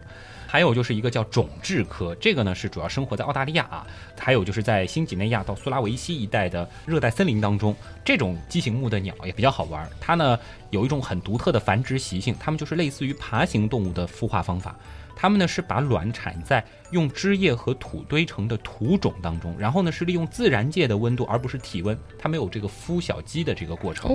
[0.49, 3.85] 还有就是一个叫种雉科，这个呢是主要生活在澳大利亚啊，
[4.17, 9.87] 还有就是在新几内亚到苏拉维西一带的热带森林当中，这种鸡形目的鸟也比较好玩。
[9.99, 10.39] 它呢
[10.71, 14.75] 有一种很独特的繁殖习性，它们就是类似于爬行动物的孵化方法。
[15.19, 24.11] 它们呢是把卵产在用枝叶和土堆成的土种当中，然后呢是利用自然界的温度，而不是体温，它没有这个孵小鸡的这个过程。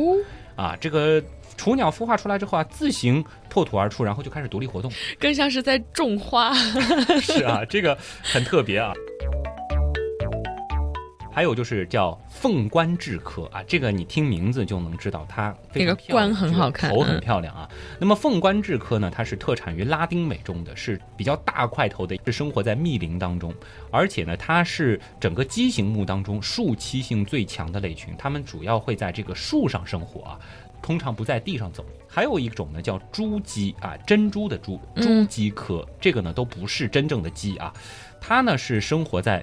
[0.54, 1.20] 啊，这个
[1.56, 6.54] 雏鸟孵化出来之后啊，自行破土而出，然后就开始独立活动，更像是在种花。
[7.20, 8.92] 是啊，这个很特别啊。
[11.34, 17.66] 还有就是叫凤冠雉科啊，这个你听名字就能知道它这个冠很好看，头很漂亮啊。
[17.98, 23.54] 那么凤冠雉科呢，它是特产于拉丁美洲的，是比较大块头的，是生活在密林当中，
[23.90, 30.38] 而且呢，它是整个鸡形目当中树栖性最强的类群，它们主要会在这个树上生活啊，
[30.82, 31.82] 通常不在地上走。
[32.06, 37.72] 还有一种呢叫珠鸡啊，珍珠的珠，珠鸡科，这个呢都不是真正的鸡啊，
[38.20, 39.42] 它呢是生活在。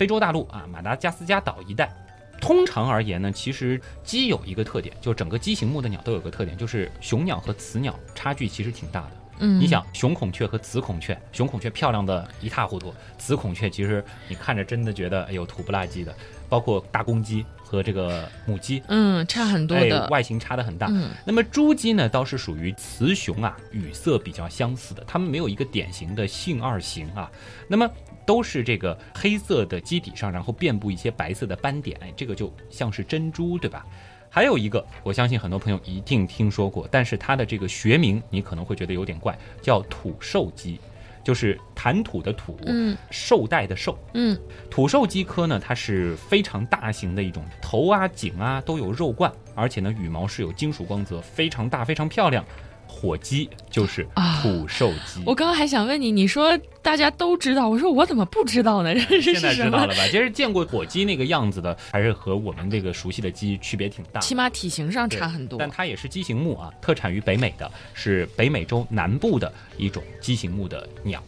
[0.00, 1.94] 非洲大陆啊，马达加斯加岛一带，
[2.40, 9.10] 通常而言呢，其实鸡有一个特点，就整个鸡形目的鸟都有个特点，就是雄鸟和雌鸟差距其实挺大的。
[9.40, 16.16] 嗯，你想雄孔雀和雌孔雀，雄孔雀漂亮的一塌糊涂，雌孔雀其实你看着真的觉得哎呦土不拉几的，
[16.48, 17.44] 包括大公鸡。
[17.70, 20.88] 和这个母鸡，嗯，差很多的，外形差的很大。
[20.90, 27.30] 嗯，那么珠鸡呢，倒是属于雌雄啊，羽色比较相似的，它们没有一个典型的性二型啊。
[27.68, 27.88] 那么
[28.26, 33.86] 都是这个黑色的基底上，然后遍布一些白色的斑点，哎，这个就像是珍珠，对吧？
[34.28, 40.80] 还有一个，我相信很多朋友一定听说过，但是它的这个学名你可能会觉得有点怪，叫土兽鸡。
[41.22, 44.38] 就是谈吐的吐，嗯，绶带的绶，嗯，
[44.70, 52.44] 土兽鸡科呢，它是非常大型的一种，头啊、颈啊都有肉冠，而且呢，羽毛是有金属光泽，非常大，非常漂亮。
[53.00, 54.06] 火鸡就是
[54.42, 55.22] 土兽鸡。
[55.24, 58.94] 我刚刚还想问你，你说大家都知道，我说我怎么不知道呢？
[59.22, 60.06] 现在知道了吧？
[60.10, 65.58] 其实见过火鸡那个样子的，还是和我们这个熟悉的鸡区别挺大，起码体型上差很多。
[65.58, 71.22] 但它也是鸡形目啊，特产于北美的，是北美洲南部的一种鸡形目的鸟。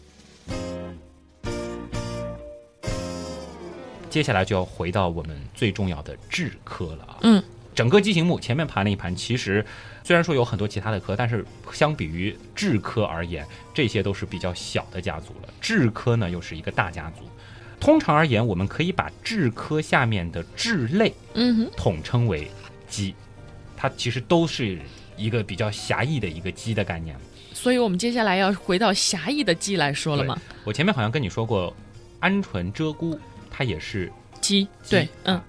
[4.11, 7.17] 接下来就要回到我们最重要的雉科了啊。
[7.23, 7.43] 嗯，
[7.75, 9.65] 整个鸡形目前面盘了一盘，其实。
[10.05, 15.49] 虽然说有很多其他的科，但是相比于雉科而言，这些都是比较小的家族了。
[15.63, 17.25] 雉科呢又是一个大家族。
[17.79, 22.51] 通常而言，我们可以把雉科下面的雉类，嗯哼，统称为
[22.89, 23.15] 鸡。
[23.77, 24.79] 它其实都是
[25.17, 27.17] 一个比较狭义的一个鸡的概念。
[27.53, 30.41] 所以我们接下来要回到狭义的鸡来说了吗？
[30.65, 31.75] 我前面好像跟你说过，
[32.21, 33.19] 鹌鹑、鹧鸪，
[33.51, 34.67] 它也是鸡。
[34.89, 35.41] 对，嗯，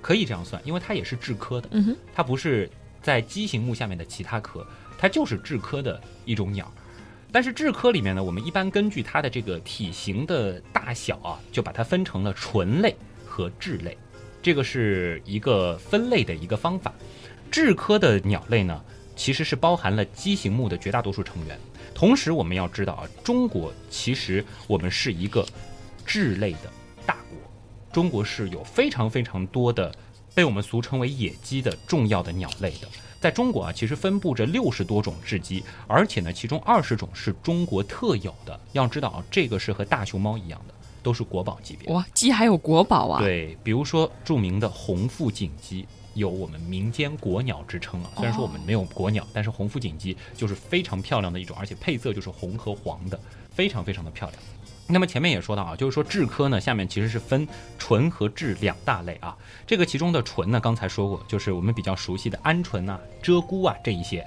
[0.00, 1.68] 可以这样算，因为它也是雉科的。
[1.72, 2.68] 嗯哼，它不是。
[3.02, 6.70] 在鸡形目下面的其他科，它就是雉科的一种鸟。
[7.32, 12.94] 但是雉科里面呢，我们一般根据它的这个体型的大小啊，就把它分成了纯类
[13.26, 13.96] 和雉类，
[14.42, 16.92] 这个是一个分类的一个方法。
[17.50, 18.82] 雉科的鸟类呢，
[19.16, 21.58] 其实是包含了鸡形目的绝大多数成员。
[21.94, 25.42] 同时，我们要知道啊，中国其实我们是一个
[26.06, 26.70] 雉类的
[27.06, 27.38] 大国，
[27.92, 29.90] 中国是有非常非常多的。
[30.34, 32.88] 被我们俗称为野鸡的重要的鸟类的，
[33.20, 38.58] 在中国啊，其实分布着六十多种雉鸡，而且呢，其中二十种是中国特有的。
[38.72, 41.92] 要知道啊，这个是和大熊猫一样的，都是国宝级别。
[41.92, 43.20] 哇，鸡还有国宝啊？
[43.20, 48.10] 对，比如说著名的红腹锦鸡，有我们民间国鸟之称啊。
[48.16, 54.42] 虽然说我们没有国鸟，但是红腹锦鸡就是非常漂亮的一种，而且配色就是红和黄的，非常非常的漂亮。
[54.88, 59.36] 那么前面也说到啊，就是说雉科呢，下面其实是分纯和雉两大类啊。
[59.66, 64.26] 这个其中的纯呢，刚才说过，就是我们比较熟悉的鹌鹑啊、鹧鸪啊这一些。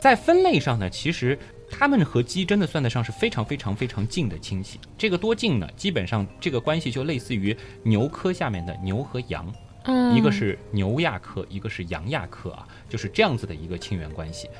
[0.00, 1.38] 在分类上呢，其实
[1.70, 4.78] 它们和鸡真的算得上是非常非常非常近的亲戚。
[4.98, 5.68] 这个多近呢？
[5.76, 9.50] 基本上这个关系就类似于牛科下面的牛和羊，
[9.84, 14.50] 嗯，一个是牛亚科，一个是羊亚科啊，就是这样子的一个亲缘关系。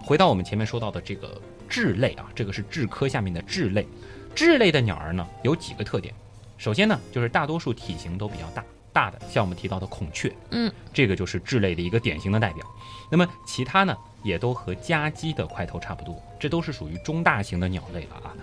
[0.00, 3.86] 回到我们前面说到的这个雉类啊，这个是雉科下面的雉类。
[4.36, 6.14] 雉类的鸟儿呢，有几个特点。
[6.58, 8.62] 首先呢，就是大多数体型都比较大，
[8.92, 12.66] 大的像我们提到的孔雀，嗯，这个就是雉类的一个典型的代表。
[13.10, 18.36] 那么其他呢，也都和家鸡的块头差不多，这都是属于中大型的鸟类了啊。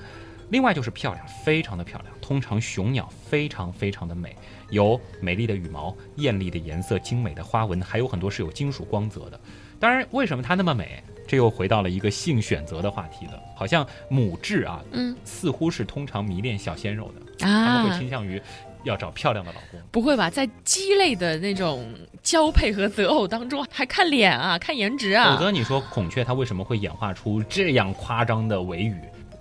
[0.50, 2.12] 另外就是漂亮，非常的漂亮。
[2.20, 4.36] 通常雄鸟非常非常的美，
[4.72, 9.40] 有美丽的羽毛、艳丽的颜色、精美的花纹，还有很多是有金属光泽的。
[9.80, 11.04] 当然，为什么它那么美？
[11.28, 13.40] 这又回到了一个性选择的话题了。
[13.56, 18.42] 好像母质啊，嗯似乎是通常迷恋小鲜肉的，啊他们会啊，倾向于
[18.84, 19.80] 要找漂亮的老公。
[19.92, 20.30] 不会吧？
[20.30, 25.44] 在鸡类的那种交配和择偶当中，还看脸啊，看颜值啊否？
[25.44, 28.96] 则你说孔雀它为什么会演化出这样夸张的尾羽？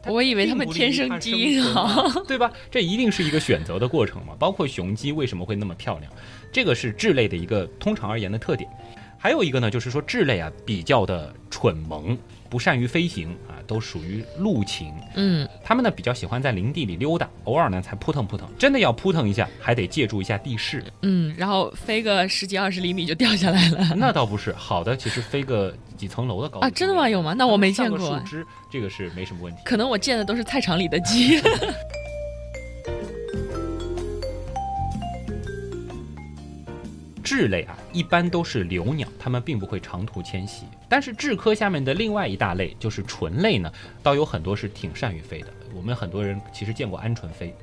[0.07, 1.87] 我以为他们天生基因好。
[1.87, 2.53] 好， 对吧？
[2.70, 4.35] 这一定是一个选择的过程嘛。
[4.39, 6.12] 包括雄鸡为什么会那么漂亮，
[6.53, 8.68] 这个是雉类的一个通常而言的特点。
[9.23, 12.18] 还有一个呢，就是说雉类啊比较的蠢萌，
[12.51, 14.93] 不善于飞行啊，都属于陆禽。
[15.14, 18.49] 嗯，它们呢比较喜欢在林地里溜达，偶尔呢才扑腾扑腾。
[18.59, 20.83] 真的要扑腾一下，还得借助一下地势。
[21.03, 26.70] 嗯，然后飞个十几二十厘米就掉下来了 那倒不是，好的其实飞个几层楼的高度啊！
[26.70, 27.09] 真的吗？
[27.09, 27.33] 有吗？
[27.33, 29.61] 那我没见过树，枝，这个是没什么问题。
[29.64, 31.41] 可能我见的都是菜场里的鸡。
[37.23, 40.66] 雉类啊，一般都是留鸟，它们并不会长途迁徙。
[40.89, 45.49] 但是雉科下面的另外一大类就是纯类呢，倒有很多是挺善于飞的。
[45.75, 47.55] 我们很多人其实见过鹌鹑飞，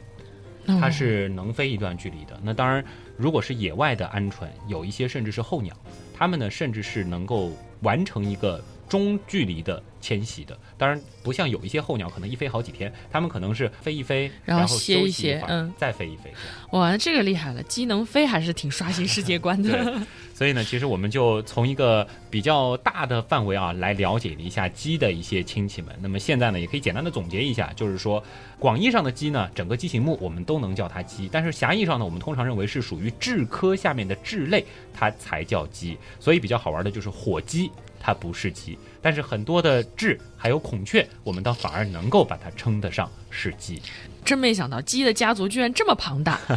[0.65, 2.39] 它是能飞一段距离的。
[2.43, 2.83] 那当然，
[3.17, 5.75] 如果是野外的鹌鹑，有一些甚至是候鸟，
[6.13, 7.51] 它们呢甚至是能够
[7.81, 10.57] 完成一个中距离的迁徙的。
[10.77, 16.31] 当然，不像有一些候鸟可能一飞好几天，它们可能是飞一飞，然然后歇一歇嗯再飞一飞。
[16.71, 20.01] 哇，这个厉害了，鸡能飞还是挺刷新世界观的。
[20.33, 25.93] 所以呢，其实我们就从一个比较大的范围啊，来了解一下鸡的一些亲戚们。
[26.01, 28.23] 那么现在呢，也可以简单的总结一下，就是说，
[28.57, 35.97] 广义上的鸡呢，整个鸡形目我们都能叫它鸡，但是狭义上呢，我们通常认为是属于雉科下面的雉类，它才叫鸡。
[36.21, 37.69] 所以比较好玩的就是火鸡。
[37.99, 43.81] 它不是鸡，但是很多的雉还有孔雀，我们倒反而能够把它称得上是鸡。
[44.23, 46.39] 真没想到鸡的家族居然这么庞大。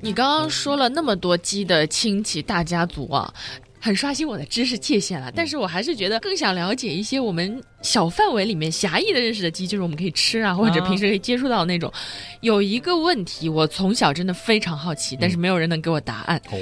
[0.00, 3.32] 你刚刚说了那么多鸡的亲戚大家族啊，
[3.78, 5.30] 很刷新我的知识界限了。
[5.30, 11.92] 但是我还是觉得更想了解一些我们小范围里面狭义的认识的鸡，就是我们可以吃啊，或者平时可以接触到的那种。
[12.40, 16.58] 有一个问题，我从小真的非常好奇，但是没有人能给我答案，哦，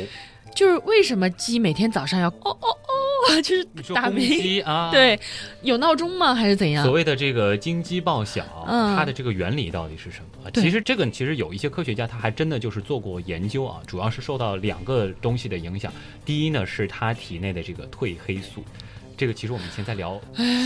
[0.56, 4.26] 就是为什么鸡每天早上要哦哦哦， 就是打鸣？
[4.26, 4.90] 鸡啊？
[4.92, 5.18] 对，
[5.62, 6.34] 有闹钟吗？
[6.34, 6.92] 还是怎样所？
[6.92, 10.50] 谓的这个金鸡报晓，嗯它的这个原理到底是什么？
[10.54, 15.92] 其实这个其实有一些科学家他还真的就是做过研究啊，主要是受到两个东西的影响。
[16.24, 18.64] 第一呢是他体内的这个褪黑素，
[19.16, 20.20] 这个其实我们以前在聊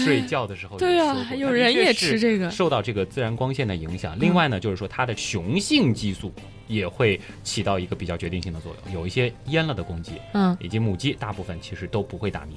[0.04, 4.18] 睡觉的时候也对啊有人也吃这个受到这个自然光线的影响。
[4.18, 6.32] 另外呢就是说它的雄性激素
[6.66, 8.94] 也会起到一个比较决定性的作用。
[8.94, 12.56] 有一些阉了的公鸡，嗯，以及母鸡大部分其实都不会打鸣。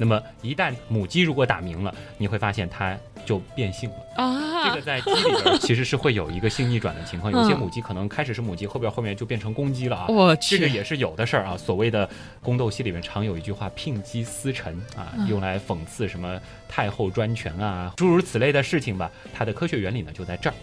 [0.00, 2.96] 那么一旦母鸡如果打鸣了，你会发现它
[3.26, 3.96] 就变性了。
[4.16, 10.06] 啊，这个在鸡里边其实是会有一个性逆转的情况，有些嗯母鸡可能开始是母鸡，后边后面就变成公鸡了啊。
[10.08, 11.54] 我去，这个也是有的事儿啊。
[11.54, 12.08] 所谓的
[12.40, 19.10] 宫斗戏里面常有一句话“聘鸡司晨”啊，嗯用来讽刺什么太后专权啊，诸如此类的事情吧。
[19.34, 20.54] 它的科学原理呢就在这儿。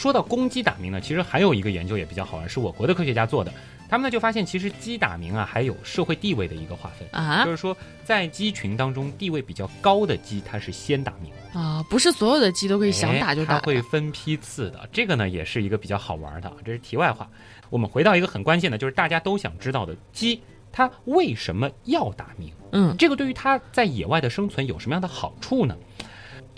[0.00, 3.52] 说到公鸡打鸣呢，其实还有一个研究也比较好玩，是我国的科学家做的。
[3.86, 11.30] 他们呢就发现，其实鸡打鸣啊还有社会地位的一个划分，啊就是说在鸡群当中地位比较高的鸡，它是先打鸣。
[11.52, 14.88] 啊，不是所有的鸡都可以想打就打哎它会分批次的。
[14.90, 17.28] 这个呢，也是一个比较好玩的啊，这是题外话。
[17.68, 20.40] 我们回到一个很关键的，就是大家都想知道的，鸡
[20.72, 22.50] 它为什么要打鸣？
[22.72, 25.76] 嗯这个对于它在野外的生存有什么样的好处呢？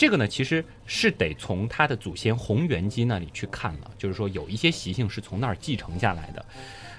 [0.03, 6.45] 这个呢，其实是得从它的祖先红原鸡那里去看了，就是说有一些习性是从那儿继承下来的。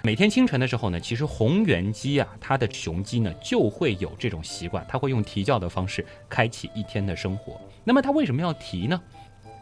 [0.03, 7.59] 每天清晨的时候呢，其实红原鸡啊，它的雄鸡呢就会有这种习惯，它会用啼叫的方式开启一天的生活。
[7.83, 9.01] 那么它为什么要啼呢？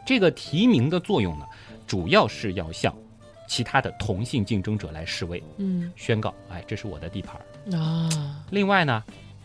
[0.06, 1.44] 这个啼鸣的作用呢，
[1.84, 2.94] 主要是要向
[3.48, 7.76] 其他的同性竞争者来示威，嗯宣告，哎，这是我的地盘儿。
[7.76, 9.02] 啊，另外呢，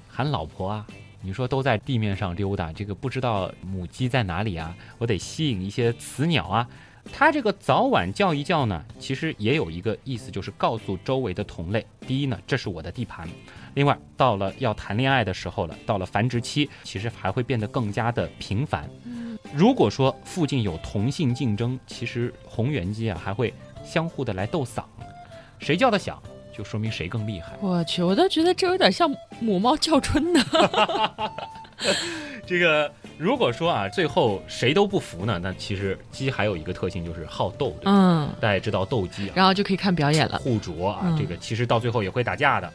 [0.08, 0.88] 喊老婆啊、
[1.28, 4.73] 你说都在地面上溜达，这个不知道母鸡在哪里啊？
[4.97, 6.65] 我得吸引一些雌鸟啊。
[7.11, 13.28] 它这个早晚叫一叫呢，其实也有一个意思，就是告诉周围的同类，第一呢，这是我的地盘。
[13.73, 18.89] 另外，到了要谈恋爱的时候了，到了繁殖期，其实还会变得更加的频繁。
[19.53, 23.53] 如果说附近有同性竞争，其实红原鸡啊还会
[23.84, 24.86] 相互的来斗嗓，
[25.59, 26.23] 谁叫的响，
[26.58, 27.53] 就说明谁更厉害。
[27.62, 30.43] 我去，我都觉得这有点像母猫叫春呢。
[32.47, 37.91] 这个如果说啊，最后谁都不服呢，那其实鸡还有一个特性就是好斗，对吧？
[37.91, 40.39] 嗯，大家知道斗鸡啊，然后就可以看表演了。
[40.39, 42.72] 互啄啊，嗯这个其实到最后也会打架的。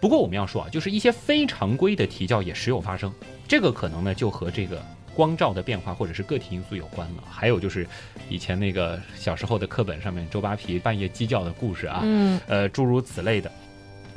[0.00, 3.12] 不过我们要说啊，就是一些非常规的啼叫也时有发生，
[3.46, 4.82] 这个可能呢就和这个
[5.14, 7.22] 光照的变化或者是个体因素有关了。
[7.30, 7.86] 还有就是
[8.28, 13.50] 以前那个小时候的课本上面周扒皮半夜鸡叫的故事啊，嗯呃，诸如此类的。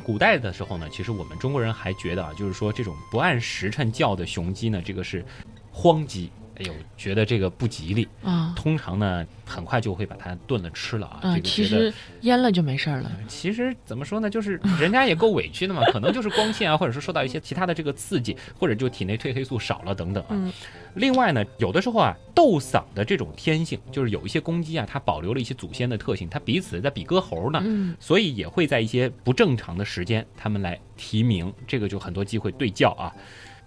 [0.04, 5.24] 古代的时候呢，其实我们中国人还觉得啊，就是说这种不按时辰叫的雄鸡呢，这个是
[5.72, 8.08] 荒鸡，哎呦，觉得这个不吉利。
[8.24, 11.20] 啊通常呢，很快就会把它炖了吃了啊。
[11.24, 13.12] 嗯，这个其实腌了就没事儿了。
[13.28, 20.30] 其实怎么说呢，就是人家也够委屈的嘛，可能就是光线啊，或者是受到一些其他的这个刺激，或者就体内褪黑素少了等等啊。
[20.32, 20.51] 嗯
[20.95, 33.14] 另外呢，有的时候啊，斗嗓的这种天性，就是有一些公鸡啊，它保留了一些祖先的特性，它彼此在比歌喉呢，嗯所以也会在一些不正常的时间，它们来提名，这个就很多机会对叫啊。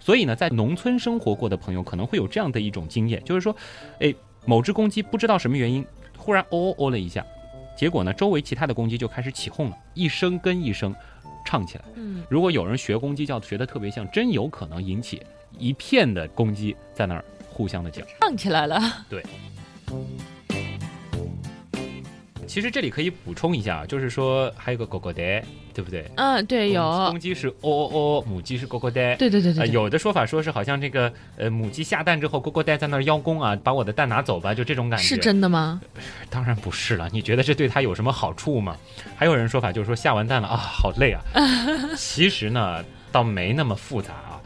[0.01, 3.55] 所以呢，在农村生活过的朋友可能会有这样的一种经验，就是说，
[3.99, 4.13] 哎，
[4.45, 5.85] 某只公鸡不知道什么原因，
[6.17, 7.23] 忽然哦哦哦了一下，
[7.77, 10.93] 结果呢，周围其他的公鸡就开始起哄了，一声跟一声
[11.45, 11.85] 唱起来。
[11.95, 15.21] 嗯如果有人学公鸡叫学的特别像，真有可能引起
[15.57, 18.01] 一片的公鸡在那儿互相的叫。
[18.19, 18.81] 唱起来了。
[22.51, 25.41] 其实这里可以补充一下啊，就是说还有个狗狗呆，
[25.73, 26.03] 对不对？
[26.17, 27.17] 嗯，对，有公。
[27.17, 29.11] 鸡是哦哦哦，母鸡是咕咕呆。
[29.11, 29.73] 呃，对对对对对。
[29.73, 35.05] 有的说法说是好像这个呃母鸡下蛋之后，咕咕呆在那儿邀功啊，把我的蛋拿走吧，就这种感觉。
[35.05, 35.79] 是真的吗？
[36.29, 38.75] 当然不是了，你觉得这对它有什么好处吗？
[39.15, 41.23] 还有人说法就是说下完蛋了啊，好累啊。
[41.95, 42.83] 其实呢，
[43.13, 44.41] 倒没那么复杂啊。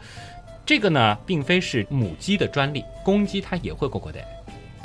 [0.64, 4.24] 这个呢，并非是母鸡的专利，公鸡它也会咕咕呆。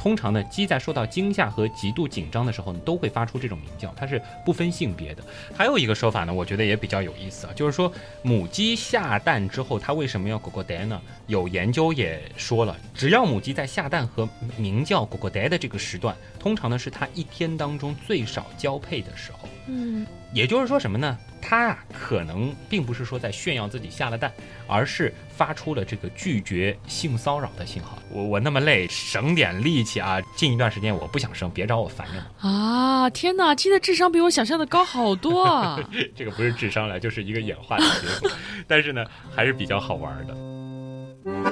[0.02, 5.22] 通常呢，鸡在受到惊吓和极度紧张的时候呢，都会发出这种鸣叫，它是不分性别的。
[5.56, 7.94] 还有一个说法呢，我觉得也比较有意思啊，就是说
[8.24, 11.00] 母鸡下蛋之后，它为什么要咕咕呆呢？
[11.28, 14.28] 有研究也说了，只要母鸡在下蛋和
[14.58, 19.48] 鸣叫咕咕呆的这个时段，通常呢是它一天当中最少交配的时候。
[19.68, 21.18] 嗯也就是说什么呢？
[21.42, 24.32] 他啊可能并不是说在炫耀自己下了蛋，
[24.68, 27.98] 而是发出了这个拒绝性骚扰的信号。
[28.10, 30.22] 我我那么累，省点力气啊！
[30.38, 32.26] 近一段时间我不想生，别找我烦着呢。
[32.40, 35.78] 啊，天哪，鸡的智商比我想象的高好多啊！
[36.16, 38.32] 这个不是智商了，就是一个演化的结果。
[38.68, 39.04] 但是呢，
[39.36, 41.51] 还是比较好玩的。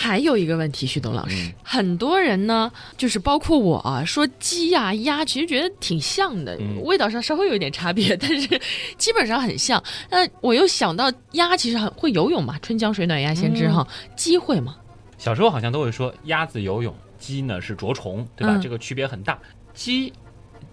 [0.00, 8.60] 还有一个问题，旭东老师，嗯很多人呢，就是包括我啊，说鸡呀、鸭，其实觉得挺像的，嗯味道上稍微有一点差别，但是
[8.96, 9.82] 基本上很像。
[10.08, 13.84] 那我又想到鸭其实很会游泳嘛，春江水暖鸭先知哈，
[14.16, 14.76] 鸡会吗？
[15.18, 18.54] 小时候好像都会说鸭子游泳，鸡呢是啄虫，对吧？
[18.56, 19.36] 嗯这个区别很大。
[19.74, 20.12] 鸡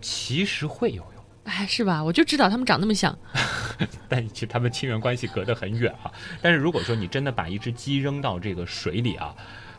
[0.02, 1.15] 其实会游泳。
[1.46, 2.04] 哎，是吧？
[2.04, 3.18] 我就知道他们长那么像。
[4.10, 6.12] 但其实他们亲缘关系隔得很远啊。
[6.42, 9.36] 但是如果说你真的把一只鸡扔到这个水里啊，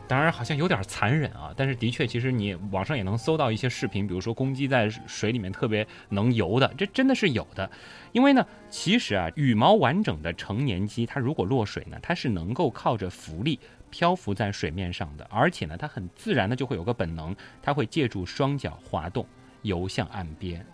[0.07, 7.69] 当然好像有点残忍啊，但是的确，其实你网上也能搜到一些视频，比如说公鸡在水里面特别能游的，这真的是有的。
[8.13, 13.59] 因为呢，其实啊，羽毛完整的成年鸡，它如果落水呢，它是能够靠着浮力
[13.89, 19.25] 漂浮在水面上的，而且呢，它很自然的就会有个本能，它会借助双脚滑动
[19.63, 20.65] 游向岸边。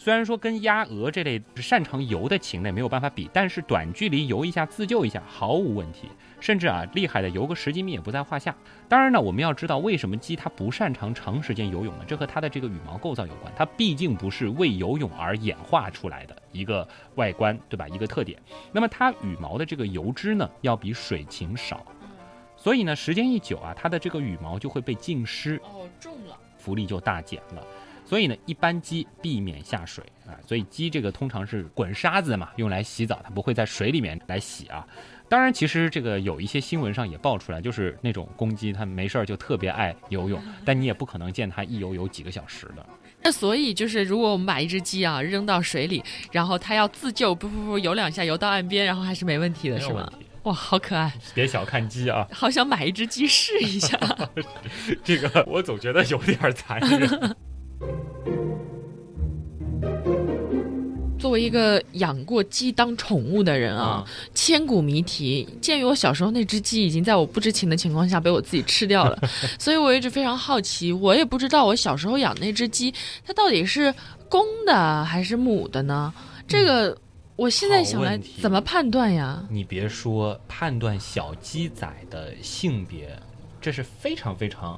[0.00, 6.08] 虽然说跟鸭鹅这类擅长游的禽类没有办法比，但是短距离游一下自救一下毫无问题，
[6.40, 8.56] 甚至啊厉害的游个十几米也不在话下。
[8.88, 12.04] 当然呢，我们要知道为什么鸡它不擅长长时间游泳呢？
[12.06, 17.86] 这和它的这个羽毛构造有关，它毕竟不是为游泳而演化出来的一个外观，对吧？
[17.86, 18.40] 一个特点。
[18.72, 21.84] 那么它羽毛的这个油脂呢，要比水禽少，
[22.56, 26.34] 所以呢，时间一久啊，它的这个羽毛就会被浸湿，哦，重了。
[26.56, 27.66] 浮力就大减了。
[28.10, 34.84] 所以呢，一般鸡避免下水啊，所以鸡这个通常是滚沙子嘛，用来洗澡，它不会在水里面来洗啊。
[35.28, 42.84] 当然，其实这个有一些新闻上也爆出来，就是那种公鸡它没事儿就特别爱游泳，但你也不可能见它一游游几个小时的。
[43.22, 46.02] 那所以就是，如果我们把一只鸡啊扔到水里，
[46.32, 50.12] 然后它要自救，不不不，游两下游到岸边，然后还是没问题的，是吗？
[50.42, 53.96] 哇，好可爱，别小看鸡啊，好想买一只鸡试一下。
[55.04, 57.36] 这个我总觉得有点残忍。
[61.20, 64.04] 作作为一个养过鸡当宠物的人啊，
[64.34, 65.48] 千古谜题。
[65.60, 69.16] 鉴于我小时候那只鸡已经在我不知情的情况下被我自己吃掉了，
[69.56, 70.92] 所以我一直非常好奇。
[70.92, 72.92] 我也不知道我小时候养那只鸡，
[73.24, 73.94] 它到底是
[74.28, 76.12] 公的还是母的呢？
[76.48, 76.98] 这个
[77.36, 79.40] 我现在想来怎么判断呀？
[79.48, 83.16] 你别说，判断小鸡仔的性别，
[83.60, 84.76] 这是非常非常。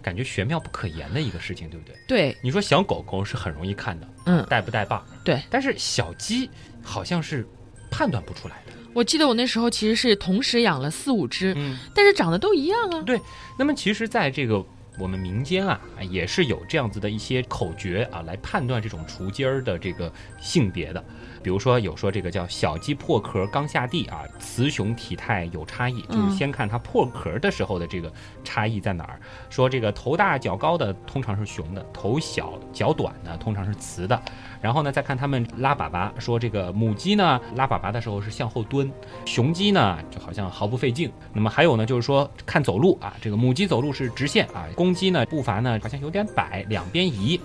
[0.00, 1.96] 感觉玄妙不可言的一个事情，对不对？
[2.06, 5.04] 对，你说小狗狗是很容易看的，嗯，带不带把？
[5.24, 6.48] 对，但是小鸡
[6.82, 7.44] 好像是
[7.90, 8.72] 判断不出来的。
[8.94, 13.02] 我记得我那时候其实是同时养了四五只，嗯，但是长得都一样啊。
[13.02, 13.20] 对，
[13.58, 14.64] 那么其实，在这个
[14.98, 15.80] 我们民间啊，
[16.10, 21.02] 也是有这样子的一些口诀啊，来判断这种雏鸡儿的这个性别的。
[21.42, 29.20] 比如说有说这个叫小鸡破壳刚下地啊，雌雄体态有差异，就是先看它破壳的时候的这个差异在哪儿。
[29.48, 34.20] 说这个头大脚高的通常是雄的，头小脚短的通常是雌的。
[34.60, 38.90] 然后呢，再看他们拉粑粑，说这个母鸡呢拉粑粑的时候是向后蹲，
[39.24, 41.10] 雄鸡呢就好像毫不费劲。
[41.32, 47.40] 那么还有呢，就是说看走路啊，这个母鸡走路是直线啊，公鸡呢步伐呢好像有点摆，两边移。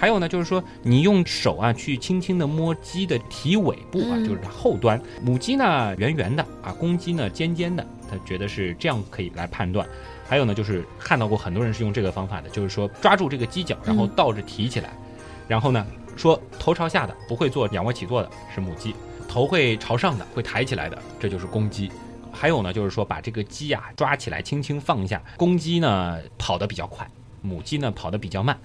[0.00, 9.84] 还有呢，就是说你用手啊去轻轻的摸鸡的体尾部啊，就是它后端，母鸡呢圆圆的啊，公鸡呢尖尖的，他觉得是这样可以来判断。
[10.28, 14.90] 还有呢，就是看到过很多人是用这个方法的，就是说抓住这个鸡脚，然后倒着提起来，
[15.48, 15.84] 然后呢
[16.18, 18.92] 说头朝下的不会做仰卧起坐的是母鸡，
[19.28, 21.90] 头会朝上的会抬起来的这就是公鸡。
[22.32, 27.08] 还有呢，就是说把这个鸡啊抓起来轻轻放下，公鸡呢跑得比较快，
[27.40, 28.58] 母鸡呢跑得比较慢。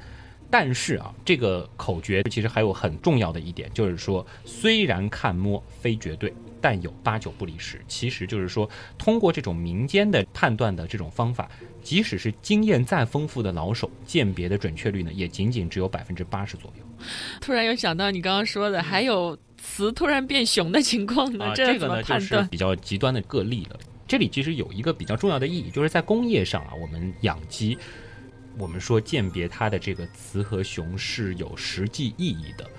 [0.50, 6.32] 但是啊，这个口诀其实还有很重要的一点，就是说，虽然看摸非绝对，
[6.62, 7.82] 但有八九不离十。
[7.88, 11.50] 其实就是说，通过这种民间的判断的这种方法，
[11.84, 17.06] 即使是经验再丰富的老手，鉴别的准确率呢，也仅仅只有百分之八十左右。
[17.42, 21.54] 突然又想到你刚刚说的，还有雌突然变雄的情况呢？
[21.56, 23.78] 这个呢，就是比较极端的个例了。
[24.08, 27.78] 这里其实有一个比较重要的意义，就是在工业上啊，我们养鸡。
[28.56, 32.70] 我们说鉴别它的这个雌和雄是有实际意义的，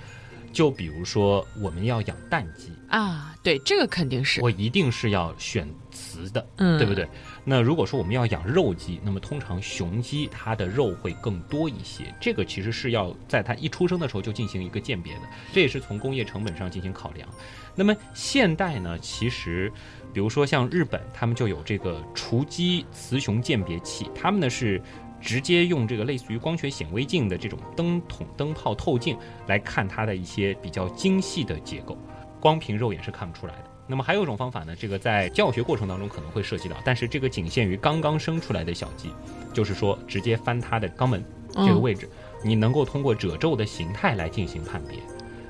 [0.54, 7.06] 就比如说我们要养蛋鸡啊，对，这个肯定是我一定是要选雌的，嗯，对不对？
[7.44, 17.28] 那如果说我们要养肉鸡，那么通常雄鸡它的肉会更多一些，这个其实是要在它一出生的时候就进行一个鉴别的，这也是从工业成本上进行考量。
[17.74, 19.70] 那么现代呢，其实
[20.12, 24.80] 比如说像日本，他们就有这个雏鸡雌雄鉴别器，他们呢是。
[25.24, 29.16] 直接用这个类似于光学显微镜的这种灯筒、灯泡透镜
[29.46, 31.96] 来看它的一些比较精细的结构，
[32.38, 33.64] 光凭肉眼是看不出来的。
[33.86, 39.10] 那么还有一种方法呢，这个在教学过程当中可能会涉及到，但是这个仅限于刚刚生出来的小鸡，
[39.52, 42.08] 就是说直接翻它的肛门这个位置，
[42.42, 44.98] 你能够通过褶皱的形态来进行判别。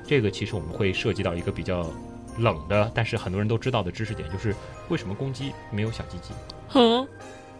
[0.07, 1.85] 这个其实我们会涉及到一个比较
[2.37, 4.55] 冷的，但是很多人都知道的知识点，就是
[4.87, 6.33] 为什么公鸡没有小鸡鸡？
[6.69, 7.07] 哼，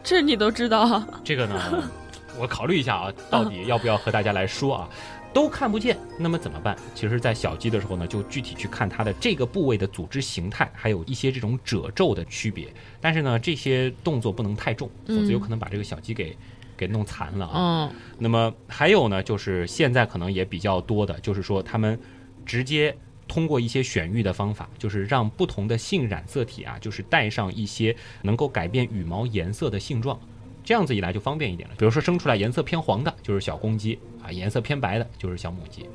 [0.03, 1.03] 这你都知道？
[1.23, 1.83] 这个呢？
[2.39, 4.89] 我考虑一下啊，到底要不要和大家来说啊？
[5.33, 6.77] 都看不见，那么怎么办？
[6.93, 12.73] 其实，在小鸡的时候呢，就具体去看它的这个部位的组织形态，还有一些这种褶皱的区别。
[13.01, 16.37] 但是呢，这些动作不能太重，否则有可能把这个小鸡给
[16.77, 17.91] 给弄残了啊。
[18.17, 21.99] 那么还有呢，就是现在可能也比较多的，就是说他们
[22.45, 22.95] 直接
[23.27, 30.17] 通过一些选育的方法，就是让不同的性染色体啊，就是带上一些能够改变羽毛颜色的性状。
[30.65, 31.75] 这样子一来就方便一点了。
[31.77, 35.87] 比如说生出来颜色偏黄的，就是小公鸡啊；颜色偏白的，就是小母鸡。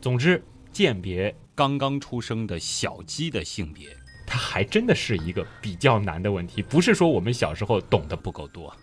[0.00, 0.42] 总之，
[0.72, 3.88] 鉴别刚刚出生的小鸡的性别，
[4.26, 8.74] 它还真的是一个比较难的问题，不是说我们小时候懂得不够多。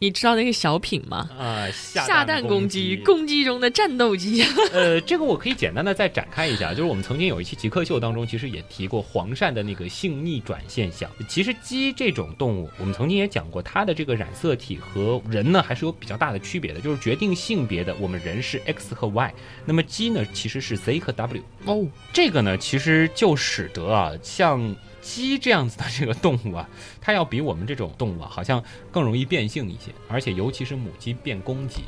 [0.00, 1.28] 你知道那个小品吗？
[1.36, 4.44] 啊，下蛋公鸡，公鸡中的战斗机。
[4.72, 11.10] 呃，这个我可以简单的再展开一下，就是我们曾经有一期极客秀当中，其实也提过黄鳝的那个性逆转现象。
[11.28, 16.80] 其实鸡这种动物，我们曾经也讲过，它的这个染色体和人呢还是有比较大的区别的。
[16.80, 19.34] 就是决定性别的，我们人是 X 和 Y，
[19.64, 21.42] 那么鸡呢其实是 Z 和 W。
[21.64, 24.76] 哦，这个呢其实就使得啊，像。
[25.08, 26.68] 鸡这样子的这个动物啊，
[27.00, 31.82] 它要比我们这种动物啊，好像更容易变性一些，而且尤其是母鸡变公鸡，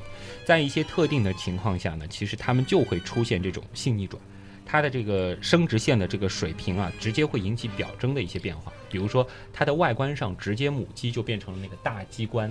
[0.47, 4.19] 在一些特定的情况下呢，其实它们就会出现这种性逆转，
[4.65, 12.51] 它的这个生殖腺的这个水平啊，直接会引起表征的一些变化，比如说它的外观上直接母鸡就变成了那个大鸡冠，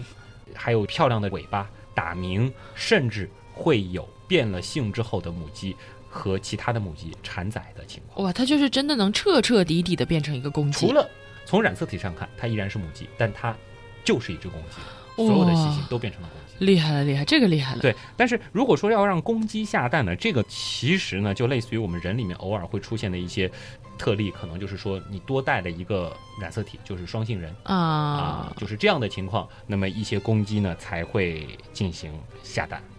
[0.54, 5.76] 还有漂亮的尾巴、打鸣，甚至会有变了性之后的母鸡。
[6.10, 10.88] 和其他的母鸡产崽的情况，哇，它就是真的能彻彻底底的变成一个公鸡。
[10.88, 11.08] 除了
[11.46, 13.56] 从染色体上看，它依然是母鸡，但它
[14.04, 14.78] 就是一只公鸡。
[15.16, 16.66] 所有的细菌都变成了公鸡。
[16.66, 17.82] 厉害了，厉害，这个厉害了。
[17.82, 23.52] 对，但是如果说要让公鸡下蛋呢，这个其实呢，就类似于我们人里面偶尔会出现的一些
[23.98, 32.82] 特例，可能就是说你多带了一个染色体，就是双性人啊，就是这样的情况，那么一些公鸡呢才会进行下蛋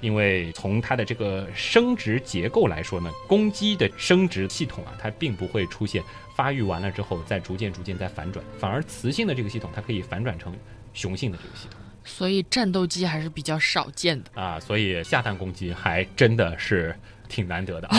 [0.00, 6.02] 因为从它的这个生殖结构来说呢，公鸡的生殖系统啊，它并不会出现
[6.34, 10.54] 发育完了之后再逐渐逐渐再反转，反而雌性的这个系统它可以反转成
[10.92, 11.80] 雄性的这个系统。
[12.04, 16.94] 所以战斗机还是比较少见的啊，所以下蛋公鸡还真的是
[17.28, 17.96] 挺难得的啊。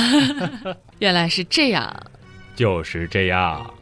[1.00, 1.93] 原来是这样，
[2.56, 3.74] 就是这样。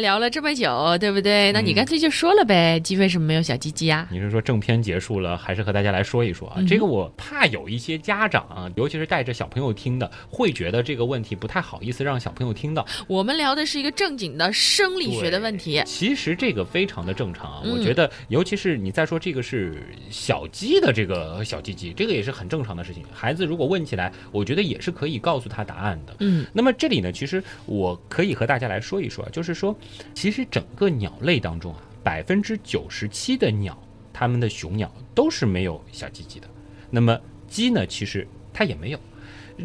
[0.00, 1.52] 聊了这么久，对不对？
[1.52, 4.08] 那你干脆就说了呗，鸡为什么没有小鸡鸡啊？
[4.10, 6.60] 你是说正片结束了，还是和大家来说一说啊？
[6.66, 12.86] 这个我怕有一些家长啊，尤其是带着小朋友听的，会觉得这个问题不太好意思让小朋友听到。
[13.06, 15.82] 我们聊的是一个正经的生理学的问题。
[15.86, 23.04] 其实这个非常的正常啊，我觉得，尤其是你再说这个是小鸡的这个小鸡鸡，这个也是很正常的事情。
[23.12, 26.16] 孩子如果问起来，我觉得也是可以告诉他答案的。
[26.20, 29.76] 嗯，那么这里呢，其实我可以和大家来说一说，就是说。
[30.14, 33.76] 其实整个鸟类当中啊，百分之九十七的鸟，
[34.12, 36.48] 它们的雄鸟都是没有小鸡鸡的。
[36.90, 37.18] 那么
[37.48, 39.00] 鸡呢，其实它也没有。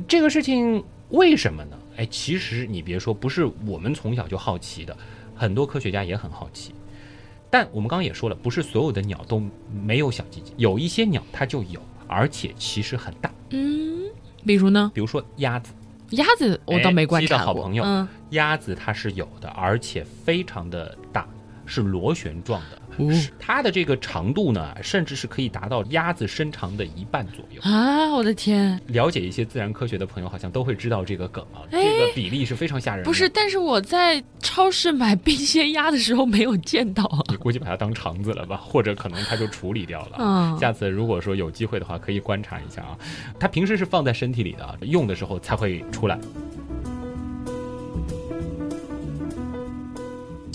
[0.07, 1.77] 这个事情为什么呢？
[1.97, 4.95] 哎，其实你别说，不是我们从小就好奇的，
[5.35, 6.73] 很多科学家也很好奇。
[7.49, 13.31] 但我们刚刚也说了，不是所有的鸟都没有小鸡鸡，有一些鸟它就有，而且其实很大。
[13.51, 14.09] 嗯，
[14.45, 14.91] 比如呢？
[14.93, 15.71] 比如说鸭子。
[16.11, 21.27] 鸭子我倒没观察过，嗯，鸭子它是有的，而且非常的大，
[21.65, 22.81] 是螺旋状的。
[23.39, 28.13] 它的这个长度呢，甚至是可以达到鸭子身长的一半左右啊！
[28.13, 33.03] 我的天，了解一些自然科学的朋友好像都会知道这个梗啊，这个比例是非常吓人。
[33.03, 37.09] 不是，但是我在超市买 冰鲜鸭的时候没有见到。
[37.29, 38.57] 你估计把它当肠子了吧？
[38.57, 40.17] 或者可能它就处理掉了。
[40.19, 42.97] 嗯，下次如果说有机会的话，可以观察一下啊。
[43.39, 46.17] 它平时是放在身体里的，用的时候才会出来。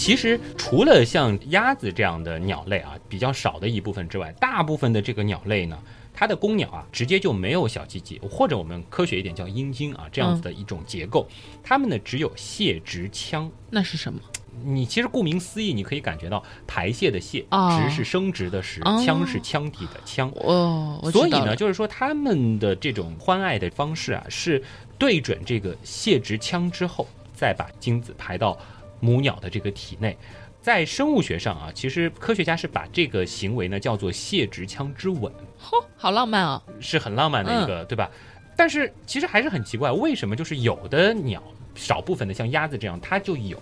[0.00, 5.78] 其实除了像鸭子这样的鸟类啊，比较少的一部分之外，大部分的这个鸟类呢，
[6.14, 11.28] 它的公鸟啊，直接就没有小鸡鸡，或者我们科学一点叫阴茎啊，这样子的一种结构。
[11.62, 13.50] 它们呢只有泄殖腔。
[13.68, 14.18] 那是什么？
[14.64, 20.32] 你其实顾名思义，你可以感觉到排泄的泄，殖是生殖的殖，腔是腔体的腔。
[20.36, 24.62] 哦，所以呢，就是说它们的这种欢爱的方式啊，是
[24.96, 28.58] 对准这个泄殖腔之后，再把精子排到。
[29.00, 30.16] 母鸟的这个体内，
[30.60, 35.32] 在生物学上啊，其实科学家是把这个行为呢叫做泄殖腔之吻。
[35.60, 36.62] 嚯，好浪漫啊！
[36.80, 38.10] 是很浪漫的一个，对吧？
[38.56, 41.42] 但是其实还是很奇怪，为什么就是有的鸟，
[41.74, 43.56] 少部分的像鸭子这样，它就有；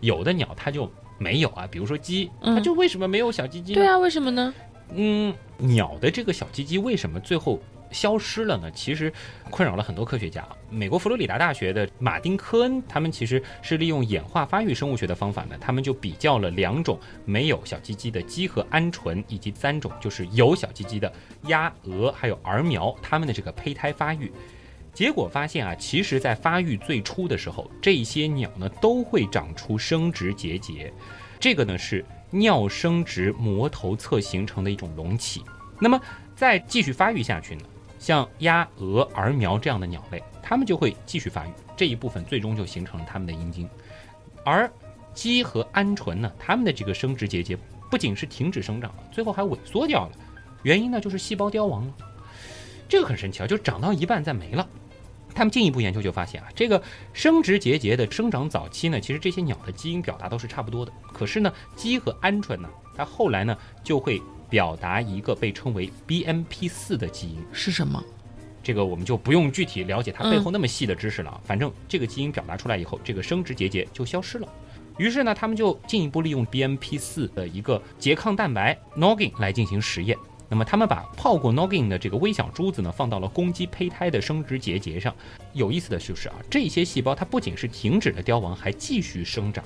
[0.00, 1.66] 有的鸟它就没有啊？
[1.70, 3.74] 比如说鸡，它就为什么没有小鸡鸡？
[3.74, 4.52] 对啊，为什么呢？
[4.94, 7.58] 嗯，鸟的这个小鸡鸡为什么最后？
[7.92, 8.70] 消失了呢？
[8.72, 9.12] 其实
[9.50, 10.46] 困扰了很多科学家。
[10.70, 21.12] 美国佛罗里达大学的马丁·科恩，他们其实是利用演化发育生物学的方法呢，他们就比较了两种没有小鸡鸡的鸡和鹌鹑，以及三种就是有小鸡鸡的
[21.48, 24.32] 鸭、鹅还有儿苗，它们的这个胚胎发育。
[24.94, 30.92] 结果发现啊，其实在发育最初的时候，这些鸟呢都会长出生殖结节，
[31.40, 35.42] 这个呢是尿生殖膜头侧形成的一种隆起。
[35.80, 35.98] 那么
[36.36, 37.62] 再继续发育下去呢？
[38.02, 43.70] 像鸭、鹅、儿苗这样的鸟类，它们就会继续发育，这一部分最终就形成了它们的阴茎。
[44.44, 44.68] 而
[45.14, 47.56] 鸡和鹌鹑呢，它们的这个生殖结节
[47.88, 50.12] 不仅是停止生长了，最后还萎缩掉了。
[50.64, 51.94] 原因呢，就是细胞凋亡了。
[52.88, 54.66] 这个很神奇啊，就长到一半再没了。
[55.32, 56.82] 他们进一步研究就发现啊，这个
[57.12, 60.92] 生殖结节的生长早期呢，其实这些鸟的基因表达都是差不多的。
[61.12, 64.20] 可是呢，鸡和鹌鹑呢，它后来呢就会。
[64.52, 68.04] 表达一个被称为 BMP 四的基因是什么？
[68.62, 71.40] 这个我们就不用具体了解它背后那么细的知识了。
[71.42, 74.46] 反正这个基因表达出来以后，这个生殖结节就消失了。
[74.98, 80.18] 于是呢，他们就进一步利用 BMP 四的一个拮抗蛋白 Noggin 来进行实验。
[80.50, 85.16] 那么他们把泡过 Noggin 的这个微小珠子呢，放到了公鸡胚胎的生殖结节上。
[85.54, 89.64] 有意思的就是啊，这些细胞它不仅是停止了凋亡，还继续生长。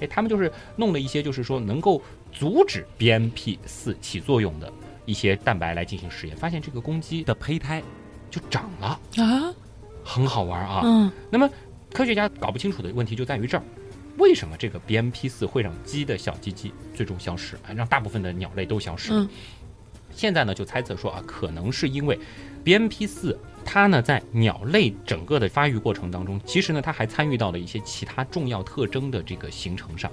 [0.00, 2.02] 哎，他们就是弄了一些，就是说能够
[2.34, 4.70] 阻止 BMP 四起作用的
[5.06, 7.82] 一些蛋白来进行实验，发现这个公鸡的胚胎
[8.30, 9.00] 就长了。
[9.16, 9.54] 啊，
[10.04, 10.82] 很好玩啊。
[10.84, 11.48] 嗯，那么
[11.92, 13.62] 科学家搞不清楚的问题就在于这儿，
[14.18, 19.12] 为什么这个 BMP 四会让鸡的小鸡鸡最终消失，让大部分的鸟类都消失？
[19.12, 19.28] 嗯，
[20.12, 22.18] 现在呢就猜测说啊，可能是因为
[22.64, 30.10] BMP 四它呢在鸟类整个的发育过程当中，其实呢它还参与到了一些其他重要特征的这个形成上，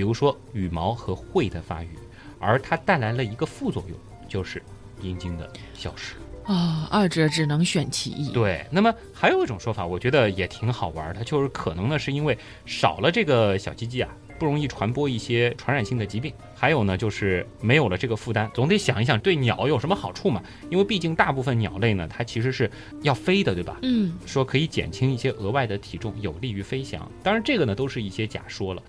[0.00, 1.90] 比如说羽毛和喙的发育，
[2.38, 4.62] 而它带来了一个副作用，就是
[5.02, 6.14] 阴茎的消失。
[6.44, 8.32] 啊、二者只能选其一。
[8.32, 16.32] 对，那么还有一种说法，我觉得也挺好玩的，就是可能呢是因为少了这个小鸡鸡啊，不容易传播一些传染性的疾病。
[16.54, 20.42] 还有呢，就是没有了这个负担，总得想一想对鸟有什么好处嘛。
[20.70, 22.70] 因为毕竟大部分鸟类呢，它其实是
[23.02, 23.78] 要飞的，对吧？
[23.82, 27.06] 嗯，说可以减轻一些额外的体重，有利于飞翔。
[27.22, 28.82] 当然，这个呢都是一些假说了。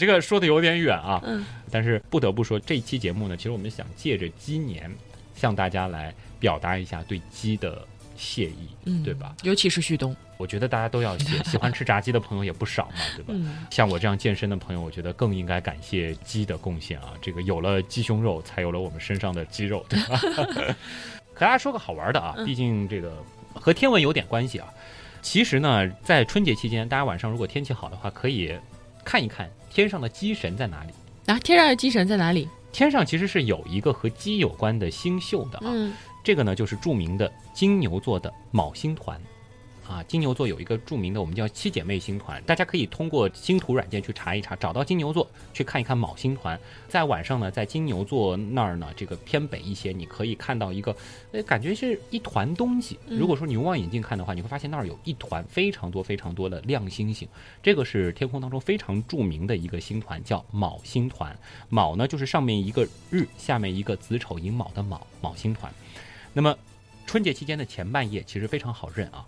[0.00, 4.90] 这个说的有点远啊，嗯，但是不得不说，这一期节目呢，其实我们想借着鸡年，
[5.34, 7.86] 向大家来表达一下对鸡的
[8.16, 9.36] 谢意，嗯对吧？
[9.42, 13.26] 尤其是旭东，我觉得大家都要谢， 喜欢吃炸鸡的朋友也不少嘛，对吧？
[13.28, 17.12] 嗯，像我这样健身的朋友，我觉得更应该感谢鸡的贡献啊！
[17.20, 20.16] 这个有了鸡胸肉，才有了我们身上的肌肉，对吧？
[21.34, 23.12] 和大家说个好玩的啊，嗯毕竟这个
[23.54, 24.68] 和天文有点关系啊。
[25.22, 28.54] 其实呢，在春节期间，大家晚上如果天气好的话，可以
[29.04, 30.92] 看一看天上的鸡神在哪里。
[31.26, 32.48] 啊，天上的鸡神在哪里？
[32.72, 35.92] 天上其实是有一个和鸡有关的星宿的啊，嗯，
[36.22, 39.20] 这个呢就是著名的金牛座的昴星团。
[39.90, 46.56] 啊，金牛座有一个著名的我们叫七姐妹星团，大家可以通过星图软件去查一查，找到金牛座去看一看卯星团。
[46.86, 50.96] 在晚上呢，在金牛座那儿呢，这个偏北一些，你可以看到一个，
[51.32, 52.96] 呃，感觉是一团东西。
[53.08, 57.26] 嗯如果说你用望远镜看的话，你会发现那儿有一团非常多非常多的亮星星。
[57.60, 61.36] 这个是天空当中非常著名的一个星团，叫卯星团。
[61.68, 65.72] 卯呢，就是上面一个日，下面一个子丑寅卯的卯，卯星团。
[66.32, 66.56] 那么
[67.06, 69.26] 春节期间的前半夜其实非常好认啊。